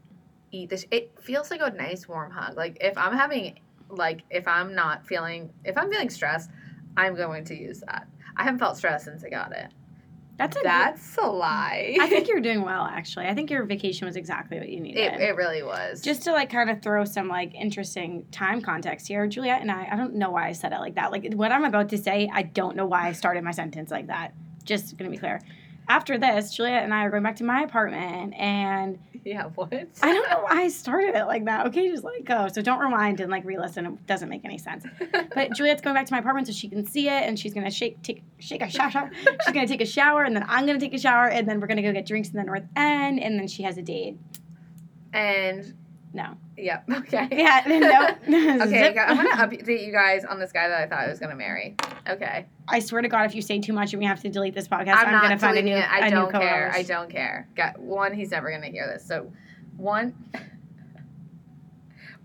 [0.51, 0.85] eat this.
[0.91, 2.55] It feels like a nice warm hug.
[2.55, 6.49] Like if I'm having like if I'm not feeling if I'm feeling stressed,
[6.95, 8.07] I'm going to use that.
[8.37, 9.67] I haven't felt stressed since I got it.
[10.37, 11.97] That's a That's a lie.
[11.99, 13.27] I think you're doing well actually.
[13.27, 14.99] I think your vacation was exactly what you needed.
[14.99, 16.01] It, it really was.
[16.01, 19.87] Just to like kind of throw some like interesting time context here, Juliet and I,
[19.91, 21.11] I don't know why I said it like that.
[21.11, 24.07] Like what I'm about to say, I don't know why I started my sentence like
[24.07, 24.33] that.
[24.63, 25.39] Just gonna be clear.
[25.87, 29.73] After this, Juliet and I are going back to my apartment and yeah, what?
[29.73, 31.67] I don't know why I started it like that.
[31.67, 32.47] Okay, just let it go.
[32.47, 33.85] So don't rewind and like re-listen.
[33.85, 34.85] It doesn't make any sense.
[35.33, 37.71] But Juliet's going back to my apartment so she can see it, and she's gonna
[37.71, 39.11] shake, take, shake a shower.
[39.13, 41.67] she's gonna take a shower, and then I'm gonna take a shower, and then we're
[41.67, 44.17] gonna go get drinks in the North End, and then she has a date.
[45.13, 45.73] and
[46.13, 46.89] No, Yep.
[46.95, 47.27] Okay.
[47.31, 48.63] Yeah, no.
[48.65, 48.97] Okay.
[48.97, 51.75] I'm gonna update you guys on this guy that I thought I was gonna marry.
[52.07, 52.45] Okay.
[52.67, 54.67] I swear to God, if you say too much and we have to delete this
[54.67, 55.91] podcast, I'm, I'm, gonna find a new, it.
[55.91, 56.71] I a don't care.
[56.73, 57.47] I don't care.
[57.55, 58.13] Got one.
[58.13, 59.05] He's never gonna hear this.
[59.05, 59.31] So,
[59.77, 60.15] one.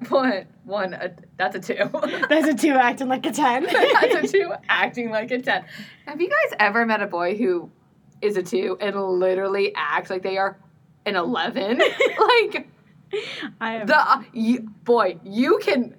[0.09, 0.47] One.
[0.65, 0.95] One.
[0.95, 1.91] A, that's a two.
[2.29, 3.65] that's a two acting like a ten.
[3.65, 4.53] that's a two.
[4.69, 5.65] Acting like a ten.
[6.07, 7.71] Have you guys ever met a boy who
[8.23, 10.59] is a two and literally acts like they are
[11.05, 11.79] an eleven?
[12.19, 12.67] like
[13.61, 13.87] I am.
[13.87, 15.95] the uh, you, boy, you can.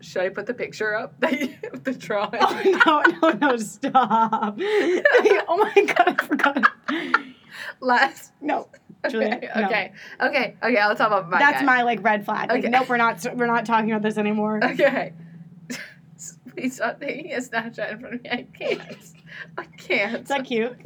[0.00, 1.18] Should I put the picture up?
[1.20, 2.30] the drawing.
[2.40, 4.56] Oh no, no, no, stop.
[4.60, 6.64] oh my god, I forgot.
[7.80, 8.32] Last.
[8.40, 8.68] No,
[9.04, 9.64] Okay, Juliet, no.
[9.66, 10.76] okay, okay, okay.
[10.78, 11.64] I'll talk about my that's guy.
[11.66, 12.48] my like red flag.
[12.50, 12.68] Like, Okay.
[12.68, 14.60] nope, we're not we're not talking about this anymore.
[14.62, 15.12] Okay.
[16.50, 18.30] Please stop taking a Snapchat in front of me.
[18.30, 18.96] I can't.
[19.58, 20.22] I can't.
[20.22, 20.76] Is that cute?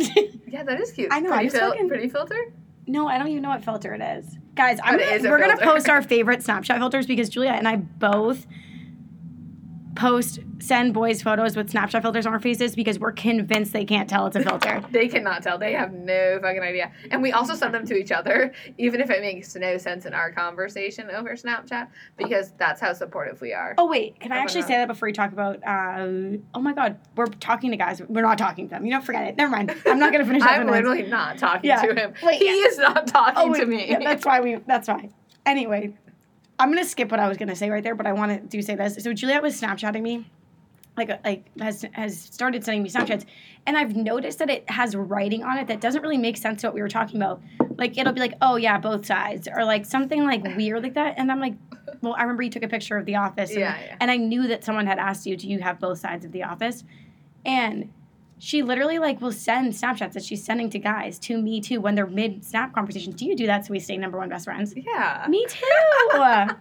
[0.48, 1.08] yeah, that is cute.
[1.12, 2.52] I know, Pretty, I'm fil- looking- pretty filter?
[2.86, 4.38] no, I don't even know what filter it is.
[4.58, 8.44] Guys, I'm gonna, we're gonna post our favorite Snapchat filters because Juliet and I both
[9.98, 14.08] post send boys photos with Snapchat filters on our faces because we're convinced they can't
[14.08, 14.80] tell it's a filter.
[14.92, 15.58] They cannot tell.
[15.58, 16.92] They have no fucking idea.
[17.10, 20.14] And we also send them to each other, even if it makes no sense in
[20.14, 23.74] our conversation over Snapchat, because that's how supportive we are.
[23.76, 25.56] Oh wait, can I actually say that before we talk about?
[25.66, 28.00] Uh, oh my God, we're talking to guys.
[28.08, 28.86] We're not talking to them.
[28.86, 29.36] You know, forget it.
[29.36, 29.74] Never mind.
[29.84, 30.42] I'm not gonna finish.
[30.46, 31.82] I'm literally not talking Yeah.
[31.82, 32.14] to him.
[32.22, 32.66] Wait, he yeah.
[32.68, 33.90] is not talking Oh wait, to me.
[33.90, 34.56] yeah, that's why we.
[34.66, 35.08] That's why.
[35.44, 35.94] Anyway,
[36.58, 38.60] I'm gonna skip what I was gonna say right there, but I want to do
[38.62, 38.96] say this.
[39.02, 40.28] So Juliet was Snapchatting me,
[40.96, 43.24] like like has has started sending me Snapchats,
[43.66, 46.68] and I've noticed that it has writing on it that doesn't really make sense to
[46.68, 47.40] what we were talking about.
[47.76, 51.14] Like it'll be like, oh yeah, both sides, or like something like weird like that,
[51.16, 51.54] and I'm like,
[52.00, 53.96] well, I remember you took a picture of The Office, and, Yeah, yeah.
[54.00, 56.42] and I knew that someone had asked you, do you have both sides of The
[56.42, 56.82] Office,
[57.44, 57.92] and
[58.38, 61.94] she literally like will send Snapchats that she's sending to guys to me too when
[61.94, 63.14] they're mid snap conversations.
[63.16, 64.74] Do you do that so we stay number one best friends?
[64.76, 65.26] yeah.
[65.28, 65.66] Me too.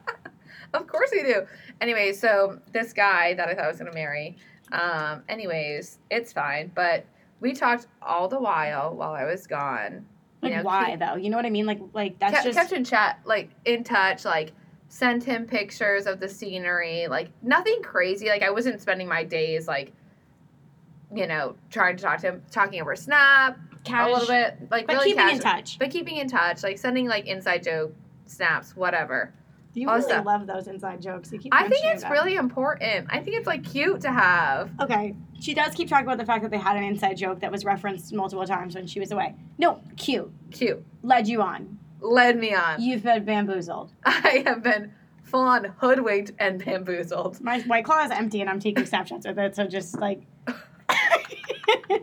[0.74, 1.46] Of course we do.
[1.80, 4.36] Anyway, so this guy that I thought I was gonna marry.
[4.74, 6.72] Um, anyways, it's fine.
[6.76, 7.06] But
[7.40, 10.06] we talked all the while while I was gone.
[10.44, 11.16] You like know, why keep- though?
[11.16, 11.66] You know what I mean?
[11.66, 14.52] Like like that's kept, just kept in chat, like in touch, like
[14.90, 18.28] sent him pictures of the scenery, like nothing crazy.
[18.28, 19.94] Like I wasn't spending my days like,
[21.14, 24.88] you know, trying to talk to him, talking over Snap cash, a little bit, like
[24.88, 25.80] but really keeping in touch.
[25.80, 27.94] but keeping in touch, like sending like inside joke
[28.26, 29.34] snaps, whatever.
[29.74, 30.26] You all really stuff.
[30.26, 31.32] love those inside jokes.
[31.32, 32.12] You keep I think it's them.
[32.12, 33.08] really important.
[33.12, 34.72] I think it's like cute to have.
[34.82, 35.16] okay.
[35.40, 37.64] She does keep talking about the fact that they had an inside joke that was
[37.64, 39.36] referenced multiple times when she was away.
[39.60, 40.32] No, cute.
[40.50, 40.84] Cute.
[41.04, 41.78] Led you on.
[42.02, 42.82] Led me on.
[42.82, 43.92] You've been bamboozled.
[44.04, 47.40] I have been full on hoodwinked and bamboozled.
[47.42, 50.24] My white claw is empty and I'm taking Snapchats with it, so just like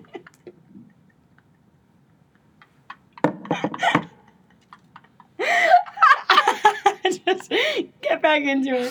[7.05, 7.53] just
[8.01, 8.91] get back into it.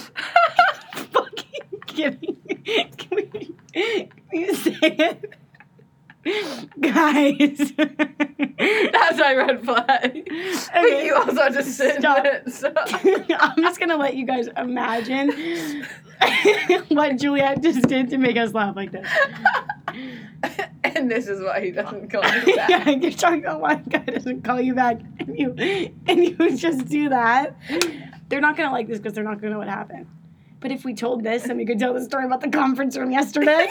[1.12, 2.38] Fucking kidding.
[2.98, 5.34] Can we, can you say it?
[6.80, 7.74] Guys.
[8.58, 10.30] That's my red flag.
[10.74, 12.20] But you also just sit Stop.
[12.20, 12.52] in it.
[12.52, 12.74] So.
[13.40, 15.86] I'm just gonna let you guys imagine
[16.90, 19.08] what Juliet just did to make us laugh like this.
[20.84, 22.70] and this is why he doesn't call me back.
[22.70, 25.54] yeah, you're talking about why guy doesn't call you back, and you
[26.08, 27.56] and you just do that.
[28.30, 30.08] They're not gonna like this because they're not gonna know what happened.
[30.60, 33.12] But if we told this, then we could tell the story about the conference room
[33.12, 33.68] yesterday.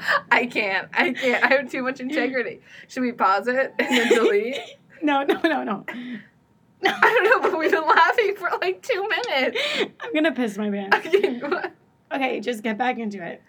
[0.30, 0.88] I can't.
[0.92, 1.44] I can't.
[1.44, 2.60] I have too much integrity.
[2.88, 4.56] Should we pause it and then delete?
[5.02, 5.84] no, no, no, no.
[6.84, 9.58] I don't know, but we've been laughing for like two minutes.
[10.00, 10.96] I'm gonna piss my pants.
[10.96, 11.72] Okay, what?
[12.12, 13.42] Okay, just get back into it.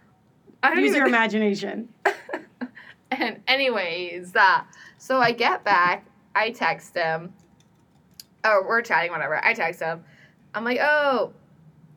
[0.75, 1.89] Use your imagination.
[3.11, 4.61] and anyways, uh,
[4.97, 7.33] so I get back, I text him,
[8.43, 9.43] or we're chatting, whatever.
[9.43, 10.03] I text him.
[10.53, 11.33] I'm like, oh,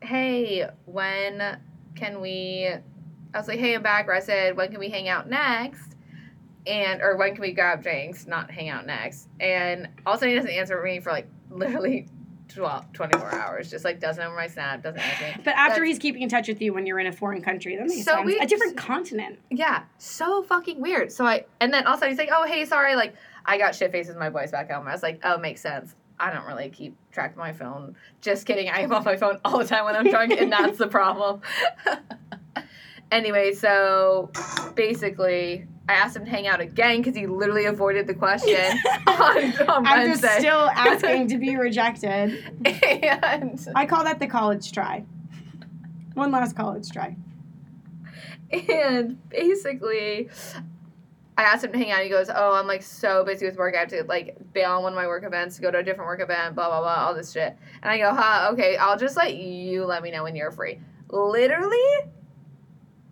[0.01, 1.57] hey, when
[1.95, 2.69] can we?
[3.33, 4.07] I was like, hey, I'm back.
[4.07, 5.95] Or I said, when can we hang out next?
[6.65, 9.27] And or when can we grab drinks, not hang out next?
[9.39, 12.07] And all of a sudden he doesn't answer me for like literally
[12.49, 13.69] 12, 24 hours.
[13.69, 15.43] Just like doesn't answer my snap, doesn't answer me.
[15.43, 17.75] But after That's- he's keeping in touch with you when you're in a foreign country,
[17.75, 18.25] that makes So sense.
[18.25, 19.39] we- a different continent.
[19.49, 21.11] Yeah, so fucking weird.
[21.11, 23.13] So I and then all of a sudden he's like, "Oh, hey, sorry, like
[23.45, 25.95] I got shit faces my voice back home." I was like, "Oh, makes sense.
[26.17, 27.95] I don't really keep track of my phone.
[28.21, 28.69] Just kidding.
[28.69, 31.41] I am on my phone all the time when I'm drunk, and that's the problem."
[33.13, 34.31] anyway, so
[34.75, 38.55] basically, I asked him to hang out again because he literally avoided the question
[39.07, 39.37] on,
[39.67, 40.39] on After Wednesday.
[40.39, 42.43] still asking to be rejected.
[42.65, 45.03] and I call that the college try.
[46.13, 47.15] One last college try.
[48.51, 50.29] and basically
[51.35, 52.03] I asked him to hang out.
[52.03, 53.75] He goes, "Oh, I'm like so busy with work.
[53.75, 56.07] I have to like bail on one of my work events, go to a different
[56.07, 58.77] work event, blah blah blah, all this shit." And I go, "Huh, okay.
[58.77, 61.77] I'll just let you let me know when you're free." Literally,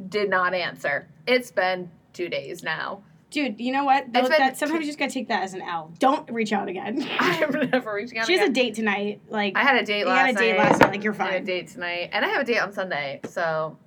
[0.09, 1.07] did not answer.
[1.27, 3.03] It's been two days now.
[3.29, 4.11] Dude, you know what?
[4.11, 5.93] Though, been- that, sometimes you just gotta take that as an L.
[5.99, 7.01] Don't reach out again.
[7.19, 8.27] I am never reaching out.
[8.27, 9.21] she has a date tonight.
[9.29, 10.69] Like, I had a date last you last had a date night.
[10.69, 10.91] last night.
[10.91, 11.27] Like, you're fine.
[11.27, 13.21] I had a date tonight, and I have a date on Sunday.
[13.29, 13.77] So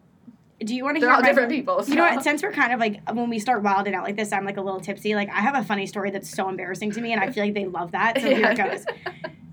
[0.61, 1.83] Do you want to they're hear all my- different people.
[1.83, 1.91] So.
[1.91, 2.23] You know what?
[2.25, 4.63] Since we're kind of like when we start wilding out like this, I'm like a
[4.63, 5.15] little tipsy.
[5.15, 7.53] Like I have a funny story that's so embarrassing to me, and I feel like
[7.55, 8.21] they love that.
[8.23, 8.87] So here it goes.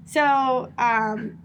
[0.06, 1.38] So um,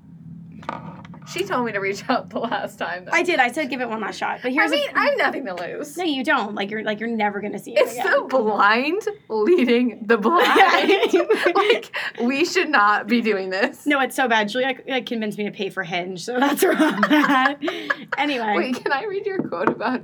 [1.32, 3.04] She told me to reach out the last time.
[3.04, 3.10] Though.
[3.12, 3.40] I did.
[3.40, 4.40] I said give it one last shot.
[4.42, 5.96] But here's I mean, a, I have nothing to lose.
[5.96, 6.54] no, you don't.
[6.54, 8.06] Like you're like you're never gonna see it It's again.
[8.12, 10.46] the blind leading the blind.
[11.56, 13.86] like we should not be doing this.
[13.86, 14.48] no, it's so bad.
[14.48, 17.60] Juliet like, convinced me to pay for Hinge, so that's where I'm at.
[18.18, 20.00] anyway, Wait, can I read your quote about?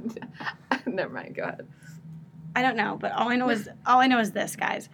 [0.87, 1.37] Never mind.
[1.37, 1.67] Go ahead.
[2.57, 4.89] I don't know, but all I know is all I know is this, guys.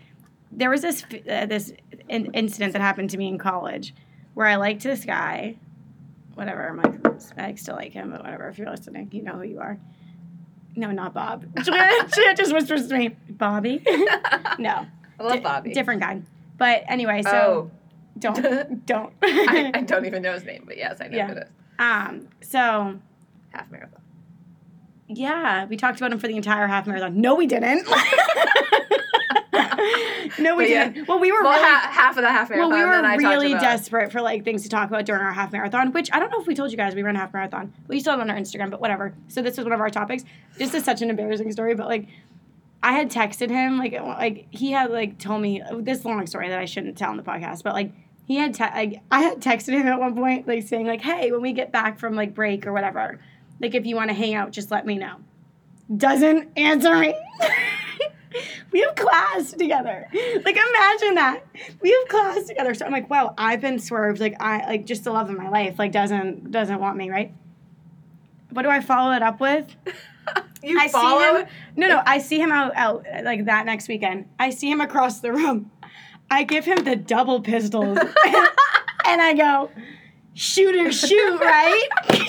[0.53, 1.73] There was this uh, this
[2.09, 3.95] in- incident that happened to me in college
[4.35, 5.57] where I liked this guy.
[6.39, 8.49] Whatever, I'm I still like him, but whatever.
[8.49, 9.77] If you're listening, you know who you are.
[10.77, 11.45] No, not Bob.
[11.65, 13.83] Juliet, just whispers to me, Bobby.
[14.61, 14.87] no,
[15.19, 15.73] I love di- Bobby.
[15.73, 16.23] different guy.
[16.57, 17.71] But anyway, so oh,
[18.21, 19.13] don't don't.
[19.23, 21.27] I, I don't even know his name, but yes, I know Yeah.
[21.27, 21.49] who it is.
[21.81, 22.29] um.
[22.43, 23.01] So
[23.51, 24.01] Half marathon.
[25.09, 27.21] yeah, we talked about him for the entire half marathon.
[27.21, 27.89] No, we didn't.
[30.39, 30.89] no, we yeah.
[30.89, 31.09] didn't.
[31.09, 31.65] Well, we were Well, really.
[31.65, 32.71] ha- half of the half marathon.
[32.71, 35.93] Well, we were really desperate for like things to talk about during our half marathon,
[35.93, 37.73] which I don't know if we told you guys we ran a half marathon.
[37.87, 39.15] We still have it on our Instagram, but whatever.
[39.29, 40.25] So this was one of our topics.
[40.57, 42.07] This is such an embarrassing story, but like
[42.83, 46.27] I had texted him like uh, like he had like told me uh, this long
[46.27, 47.93] story that I shouldn't tell on the podcast, but like
[48.27, 51.33] he had te- like, I had texted him at one point like saying like hey
[51.33, 53.19] when we get back from like break or whatever
[53.59, 55.17] like if you want to hang out just let me know.
[55.97, 57.15] Doesn't answer me.
[58.79, 60.09] we have class together.
[60.13, 61.41] Like imagine that.
[61.81, 62.75] We have class together.
[62.75, 64.21] So I'm like, wow, I've been swerved.
[64.21, 65.79] Like I like just the love of my life.
[65.81, 67.33] Like doesn't doesn't want me, right?
[68.51, 69.67] What do I follow it up with?
[70.63, 71.19] you I follow.
[71.19, 71.49] see him.
[71.75, 74.29] No, no, I see him out out like that next weekend.
[74.39, 75.73] I see him across the room.
[76.31, 77.99] I give him the double pistols,
[79.07, 79.71] and I go,
[80.35, 81.89] shoot or shoot, right?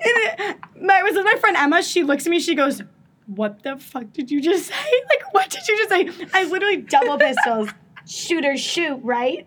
[0.00, 1.82] It- my, was with my friend Emma.
[1.82, 2.40] She looks at me.
[2.40, 2.82] She goes,
[3.26, 4.74] "What the fuck did you just say?
[4.74, 7.70] Like, what did you just say?" I literally double pistols,
[8.06, 9.46] shoot or shoot, right?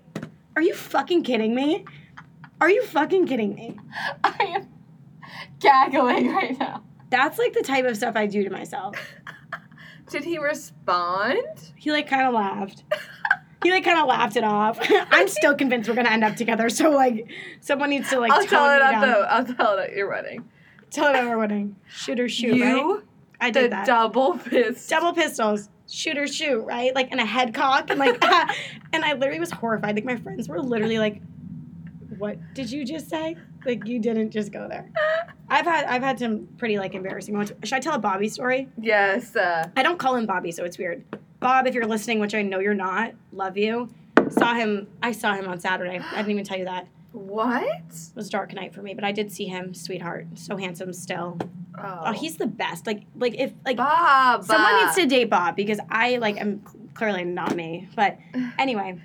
[0.55, 1.85] Are you fucking kidding me?
[2.59, 3.77] Are you fucking kidding me?
[4.23, 4.67] I am
[5.59, 6.83] gaggling right now.
[7.09, 8.95] That's like the type of stuff I do to myself.
[10.09, 11.71] Did he respond?
[11.75, 12.83] He like kind of laughed.
[13.63, 14.79] He like kind of laughed it off.
[15.11, 16.69] I'm still convinced we're gonna end up together.
[16.69, 17.27] So like,
[17.61, 19.07] someone needs to like I'll tell it at the.
[19.07, 20.49] I'll tell it at your wedding.
[20.91, 21.75] Tell at our wedding.
[21.89, 23.03] Shoot or shoot, you right?
[23.39, 23.87] I did that.
[23.87, 24.89] double fist.
[24.89, 26.93] Double pistols, shoot or shoot, right?
[26.93, 28.23] Like and a head cock and like,
[28.93, 29.95] and I literally was horrified.
[29.95, 31.21] Like my friends were literally like,
[32.17, 33.35] "What did you just say?
[33.65, 34.89] Like you didn't just go there."
[35.49, 37.53] I've had I've had some pretty like embarrassing moments.
[37.63, 38.67] Should I tell a Bobby story?
[38.77, 39.35] Yes.
[39.35, 41.03] Uh, I don't call him Bobby, so it's weird.
[41.39, 43.89] Bob, if you're listening, which I know you're not, love you.
[44.29, 44.87] Saw him.
[45.01, 45.99] I saw him on Saturday.
[45.99, 46.87] I didn't even tell you that.
[47.11, 47.63] What?
[47.63, 49.73] It was dark night for me, but I did see him.
[49.73, 51.37] Sweetheart, so handsome still.
[51.77, 52.85] Oh, Oh, he's the best.
[52.87, 54.43] Like, like if like Bob.
[54.43, 56.61] someone needs to date Bob because I like am
[56.93, 57.89] clearly not me.
[57.95, 58.17] But
[58.59, 59.01] anyway,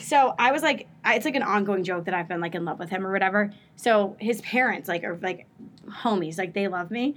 [0.00, 2.64] so I was like, I, it's like an ongoing joke that I've been like in
[2.64, 3.52] love with him or whatever.
[3.76, 5.46] So his parents like are like
[5.88, 7.16] homies, like they love me.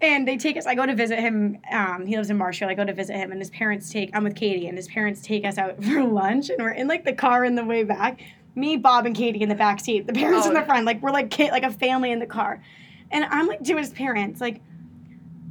[0.00, 0.66] And they take us.
[0.66, 1.58] I go to visit him.
[1.72, 2.68] Um, he lives in Marshall.
[2.68, 4.10] I go to visit him, and his parents take.
[4.12, 7.04] I'm with Katie, and his parents take us out for lunch, and we're in like
[7.04, 8.20] the car in the way back.
[8.54, 10.06] Me, Bob, and Katie in the back seat.
[10.06, 10.60] The parents in Oh.
[10.60, 10.84] the front.
[10.86, 12.62] Like we're like kid, like a family in the car.
[13.10, 14.60] And I'm like to his parents, like,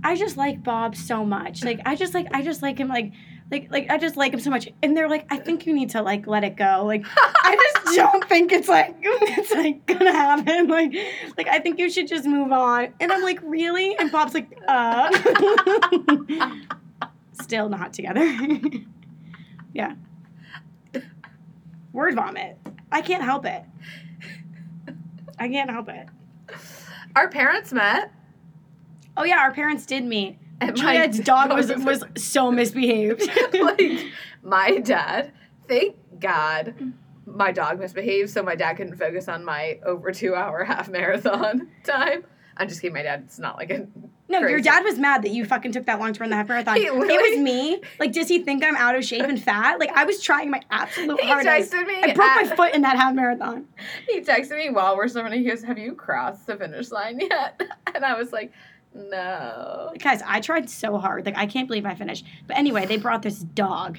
[0.04, 1.64] I just like Bob so much.
[1.64, 3.14] Like I just like I just like him like
[3.52, 4.68] like like I just like him so much.
[4.82, 6.84] And they're like, I think you need to like let it go.
[6.86, 10.68] Like I just don't think it's like it's like gonna happen.
[10.68, 10.94] Like
[11.38, 12.94] like I think you should just move on.
[13.00, 13.98] And I'm like, really?
[13.98, 15.10] And Bob's like, uh
[17.42, 18.26] still not together.
[19.74, 19.94] yeah.
[21.94, 22.58] Word vomit.
[22.94, 23.64] I can't help it.
[25.40, 26.08] I can't help it.
[27.16, 28.12] Our parents met.
[29.18, 30.38] Oh yeah, our parents did meet.
[30.62, 33.28] And my Juliet's dog was was so misbehaved.
[33.62, 34.06] like
[34.44, 35.32] my dad.
[35.68, 36.94] Thank God,
[37.26, 41.70] my dog misbehaved, so my dad couldn't focus on my over two hour half marathon
[41.84, 42.26] time.
[42.58, 42.94] I'm just kidding.
[42.94, 43.88] My dad's not like a.
[44.30, 46.48] no, your dad was mad that you fucking took that long to run the half
[46.48, 46.78] marathon.
[46.78, 47.82] It was me.
[48.00, 49.80] Like, does he think I'm out of shape and fat?
[49.80, 51.74] Like, I was trying my absolute He hardest.
[51.74, 51.96] He texted me.
[52.04, 53.66] I broke at- my foot in that half marathon.
[54.08, 55.42] He texted me while we're still running.
[55.44, 57.62] He goes, "Have you crossed the finish line yet?"
[57.96, 58.52] And I was like,
[58.96, 59.92] No.
[60.00, 61.26] Guys, I tried so hard.
[61.26, 62.26] Like I can't believe I finished.
[62.48, 63.98] But anyway, they brought this dog.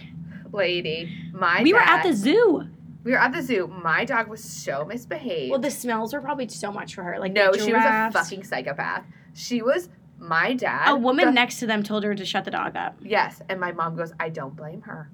[0.52, 2.68] Lady, my we were at the zoo.
[3.04, 3.66] We were at the zoo.
[3.68, 5.50] My dog was so misbehaved.
[5.50, 7.18] Well, the smells were probably so much for her.
[7.20, 9.04] Like no, she was a fucking psychopath.
[9.34, 9.88] She was
[10.18, 10.90] my dad.
[10.90, 12.96] A woman the- next to them told her to shut the dog up.
[13.02, 15.10] yes, and my mom goes, I don't blame her.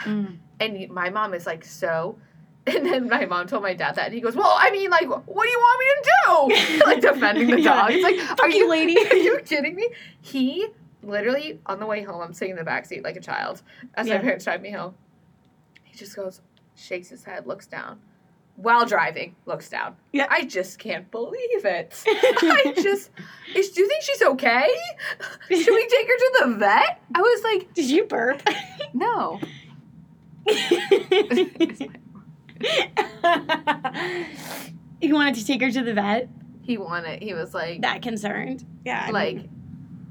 [0.00, 0.38] Mm.
[0.60, 2.18] And my mom is like so.
[2.66, 5.08] And then my mom told my dad that, and he goes, "Well, I mean, like,
[5.08, 7.74] what do you want me to do?" like defending the Yeah.
[7.74, 7.90] dog.
[7.92, 8.98] It's like, Fuck are you, you lady.
[8.98, 9.88] Are you kidding me?
[10.20, 10.66] He
[11.02, 13.62] literally on the way home, I'm sitting in the back seat like a child
[13.94, 14.16] as Yeah.
[14.16, 14.94] my parents drive me home.
[15.84, 16.40] He just goes,
[16.78, 17.98] shakes his head, looks down,
[18.56, 19.96] while driving, looks down.
[20.12, 20.26] Yeah.
[20.30, 22.02] I just can't believe it.
[22.06, 23.10] I just,
[23.54, 24.68] is, do you think she's okay?
[25.48, 27.00] Should we take her to the vet?
[27.14, 28.42] I was like, Did you burp?
[28.92, 29.40] no.
[35.00, 36.28] he wanted to take her to the vet?
[36.62, 37.22] He wanted.
[37.22, 38.66] He was like, That concerned?
[38.84, 39.04] Yeah.
[39.06, 39.57] I like, mean,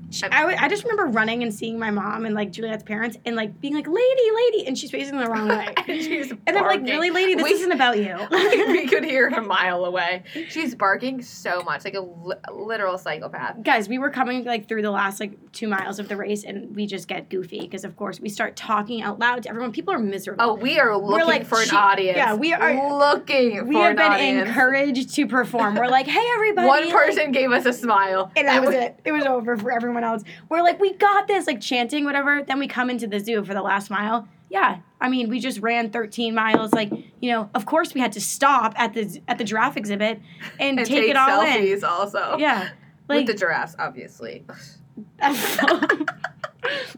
[0.09, 3.35] she- I, I just remember running and seeing my mom and like Juliet's parents and
[3.35, 5.67] like being like, lady, lady, and she's facing the wrong way.
[5.87, 8.15] and And I'm like, really, lady, this We- isn't about you.
[8.31, 10.23] we could hear her a mile away.
[10.49, 13.63] She's barking so much, like a li- literal psychopath.
[13.63, 16.75] Guys, we were coming like through the last like two miles of the race, and
[16.75, 19.71] we just get goofy because, of course, we start talking out loud to everyone.
[19.71, 20.43] People are miserable.
[20.43, 22.17] Oh, we are looking like, for an she- audience.
[22.17, 23.67] yeah, we are- looking for an audience.
[23.69, 24.47] we have been audience.
[24.49, 25.75] encouraged to perform.
[25.75, 26.67] We're like, hey, everybody.
[26.67, 28.99] One like- person gave us a smile, and that was it.
[29.05, 30.23] It was over for everyone else.
[30.49, 32.43] We're like, we got this, like chanting, whatever.
[32.43, 34.27] Then we come into the zoo for the last mile.
[34.49, 36.71] Yeah, I mean, we just ran 13 miles.
[36.71, 40.21] Like, you know, of course we had to stop at the at the giraffe exhibit
[40.59, 42.37] and, and take, take it all selfies also.
[42.37, 42.69] Yeah,
[43.09, 44.45] like with the giraffes, obviously.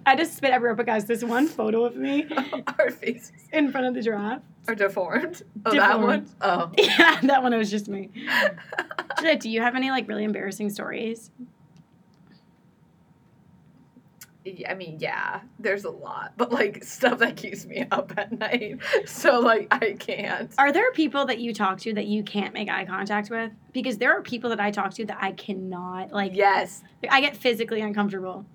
[0.06, 0.76] I just spit everywhere.
[0.76, 2.28] But guys, this one photo of me
[2.80, 4.42] Our faces in front of the giraffe.
[4.68, 5.42] are deformed.
[5.66, 6.28] Oh, that one.
[6.42, 6.72] Oh.
[6.78, 8.10] Yeah, that one was just me.
[9.40, 11.32] Do you have any like really embarrassing stories?
[14.68, 18.80] I mean, yeah, there's a lot, but like stuff that keeps me up at night.
[19.06, 20.52] So like I can't.
[20.58, 23.52] Are there people that you talk to that you can't make eye contact with?
[23.74, 26.36] Because there are people that I talk to that I cannot like.
[26.36, 26.84] Yes.
[27.10, 28.46] I get physically uncomfortable.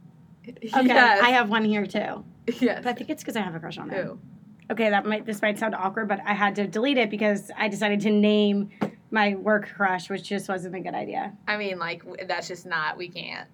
[0.49, 1.21] Okay, Yes.
[1.23, 2.25] I have one here too,
[2.61, 2.81] yes.
[2.83, 4.07] but I think it's because I have a crush on him.
[4.07, 4.19] Who?
[4.71, 7.69] Okay, that might this might sound awkward, but I had to delete it because I
[7.69, 8.71] decided to name
[9.11, 11.33] my work crush, which just wasn't a good idea.
[11.47, 12.97] I mean, like that's just not.
[12.97, 13.49] We can't.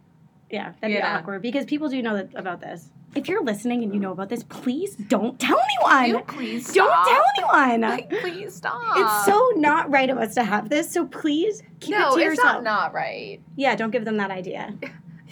[0.51, 2.89] Yeah, that'd be awkward because people do know that, about this.
[3.15, 6.25] If you're listening and you know about this, please don't tell anyone.
[6.27, 7.09] Please Don't stop.
[7.09, 7.81] tell anyone.
[7.91, 8.81] Like, please stop.
[8.97, 12.17] It's so not right of us to have this, so please keep no, it to
[12.19, 12.63] it's yourself.
[12.63, 13.41] not not right.
[13.57, 14.75] Yeah, don't give them that idea.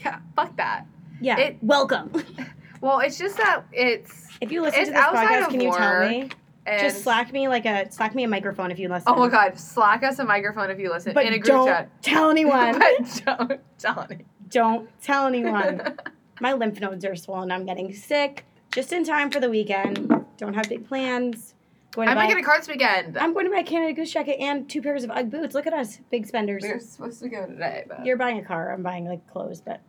[0.05, 0.87] Yeah, fuck that.
[1.21, 2.13] Yeah, It- welcome.
[2.81, 6.31] Well, it's just that it's If you listen to this podcast, can you tell me?
[6.79, 9.05] Just slack me like a slack me a microphone if you listen.
[9.13, 11.67] Oh my god, slack us a microphone if you listen But in a group don't
[11.67, 12.03] chat.
[12.03, 12.79] tell anyone.
[12.79, 14.25] but don't tell anyone.
[14.51, 15.99] Don't tell anyone.
[16.41, 17.51] My lymph nodes are swollen.
[17.51, 18.45] I'm getting sick.
[18.73, 20.13] Just in time for the weekend.
[20.37, 21.55] Don't have big plans.
[21.93, 23.17] Going to I'm buy, making a cards weekend.
[23.17, 25.55] I'm going to buy a Canada Goose jacket and two pairs of UGG boots.
[25.55, 26.63] Look at us, big spenders.
[26.63, 28.73] We are supposed to go today, but You're buying a car.
[28.73, 29.81] I'm buying like clothes, but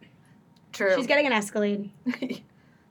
[0.71, 0.95] true.
[0.95, 1.91] she's getting an Escalade.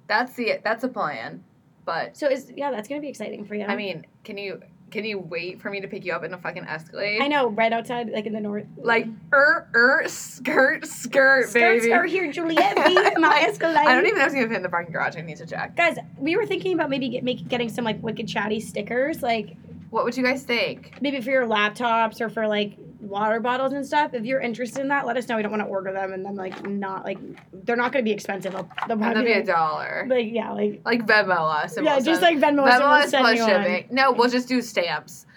[0.06, 1.42] that's the that's a plan.
[1.86, 3.64] But So is yeah, that's gonna be exciting for you.
[3.64, 4.60] I mean, can you
[4.90, 7.20] can you wait for me to pick you up in a fucking Escalade?
[7.20, 8.64] I know, right outside, like in the north.
[8.76, 11.92] Like er er skirt skirt skirts baby.
[11.92, 12.76] are here, Juliet.
[12.86, 13.76] Be my Escalade.
[13.86, 15.16] I don't even know if gonna fit in the parking garage.
[15.16, 15.76] I need to check.
[15.76, 19.56] Guys, we were thinking about maybe get, make, getting some like wicked chatty stickers, like
[19.90, 20.94] What would you guys think?
[21.00, 24.14] maybe for your laptops or for like water bottles and stuff.
[24.14, 25.36] If you're interested in that, let us know.
[25.36, 27.18] We don't want to order them, and then like not like
[27.64, 28.52] they're not going to be expensive.
[28.52, 30.06] They'll, they'll probably be a dollar.
[30.08, 31.76] like yeah, like Like Venmo us.
[31.76, 32.66] yeah, we'll just send- like Venmo.
[32.66, 32.80] us
[33.12, 33.88] Venmo we'll plus shipping.
[33.90, 35.26] No, we'll just do stamps.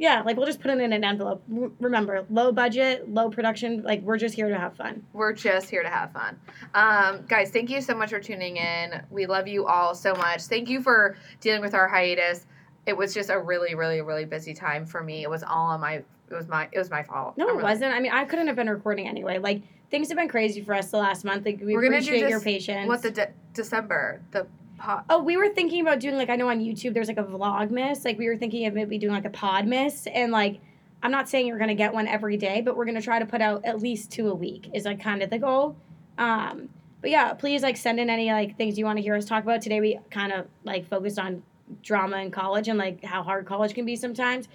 [0.00, 1.44] Yeah, like we'll just put it in an envelope.
[1.54, 3.82] R- remember, low budget, low production.
[3.84, 5.04] Like we're just here to have fun.
[5.12, 6.40] We're just here to have fun.
[6.74, 9.00] Um, guys, thank you so much for tuning in.
[9.10, 10.42] We love you all so much.
[10.42, 12.46] Thank you for dealing with our hiatus.
[12.86, 15.22] It was just a really, really, really busy time for me.
[15.22, 17.36] It was all on my it was my it was my fault.
[17.36, 17.94] No, it really- wasn't.
[17.94, 19.38] I mean, I couldn't have been recording anyway.
[19.38, 21.44] Like things have been crazy for us the last month.
[21.44, 22.88] Like we We're appreciate your patience.
[22.88, 24.46] What the de- December the
[24.78, 27.24] po- Oh, we were thinking about doing like I know on YouTube there's like a
[27.24, 28.04] vlog miss.
[28.04, 30.60] Like we were thinking of maybe doing like a pod miss and like
[31.02, 33.40] I'm not saying you're gonna get one every day, but we're gonna try to put
[33.40, 35.76] out at least two a week is like kind of the goal.
[36.18, 36.68] Um,
[37.00, 39.42] but yeah, please like send in any like things you want to hear us talk
[39.42, 39.62] about.
[39.62, 41.42] Today we kind of like focused on
[41.82, 44.48] drama in college and like how hard college can be sometimes,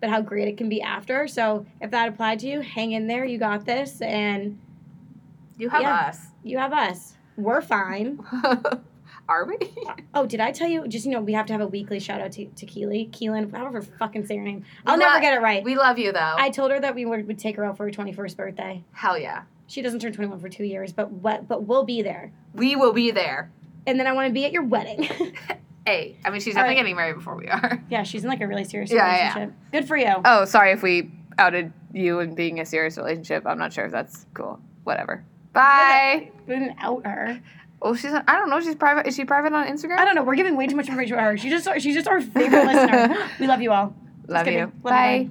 [0.00, 1.26] but how great it can be after.
[1.28, 3.24] So if that applied to you, hang in there.
[3.24, 4.58] You got this, and
[5.56, 5.96] you have yeah.
[6.08, 6.26] us.
[6.42, 7.14] you have us.
[7.36, 8.20] We're fine.
[9.28, 9.58] Are we?
[10.14, 10.86] Oh, did I tell you?
[10.86, 13.52] Just you know, we have to have a weekly shout out to, to Keely, Keelan,
[13.52, 14.64] however fucking say her name.
[14.86, 15.64] I'll We never lo- get it right.
[15.64, 16.34] We love you though.
[16.38, 18.84] I told her that we would, would take her out for her twenty first birthday.
[18.92, 19.42] Hell yeah.
[19.68, 21.48] She doesn't turn 21 for two years, but what?
[21.48, 22.32] But we'll be there.
[22.54, 23.50] We will be there.
[23.86, 25.08] And then I want to be at your wedding.
[25.86, 26.76] Hey, I mean, she's All definitely right.
[26.82, 27.82] getting married before we are.
[27.90, 29.34] yeah, she's in like a really serious Yeah, yeah.
[29.34, 29.54] relationship.
[29.72, 30.12] Good for you.
[30.24, 33.46] Oh, sorry if we outed you in being a serious relationship.
[33.46, 34.60] I'm not sure if that's cool.
[34.84, 35.24] Whatever.
[35.52, 36.30] Bye.
[36.46, 37.40] We didn't out her.
[37.80, 38.12] Oh, she's.
[38.12, 38.60] On, I don't know.
[38.60, 39.06] She's private.
[39.06, 39.98] Is she private on Instagram?
[39.98, 40.22] I don't know.
[40.24, 41.36] We're giving way too much information to her.
[41.36, 43.28] She's just she's just our favorite listener.
[43.40, 43.94] We love you all.
[44.28, 44.58] Love kidding.
[44.58, 44.64] you.
[44.66, 45.28] Love you, Bye.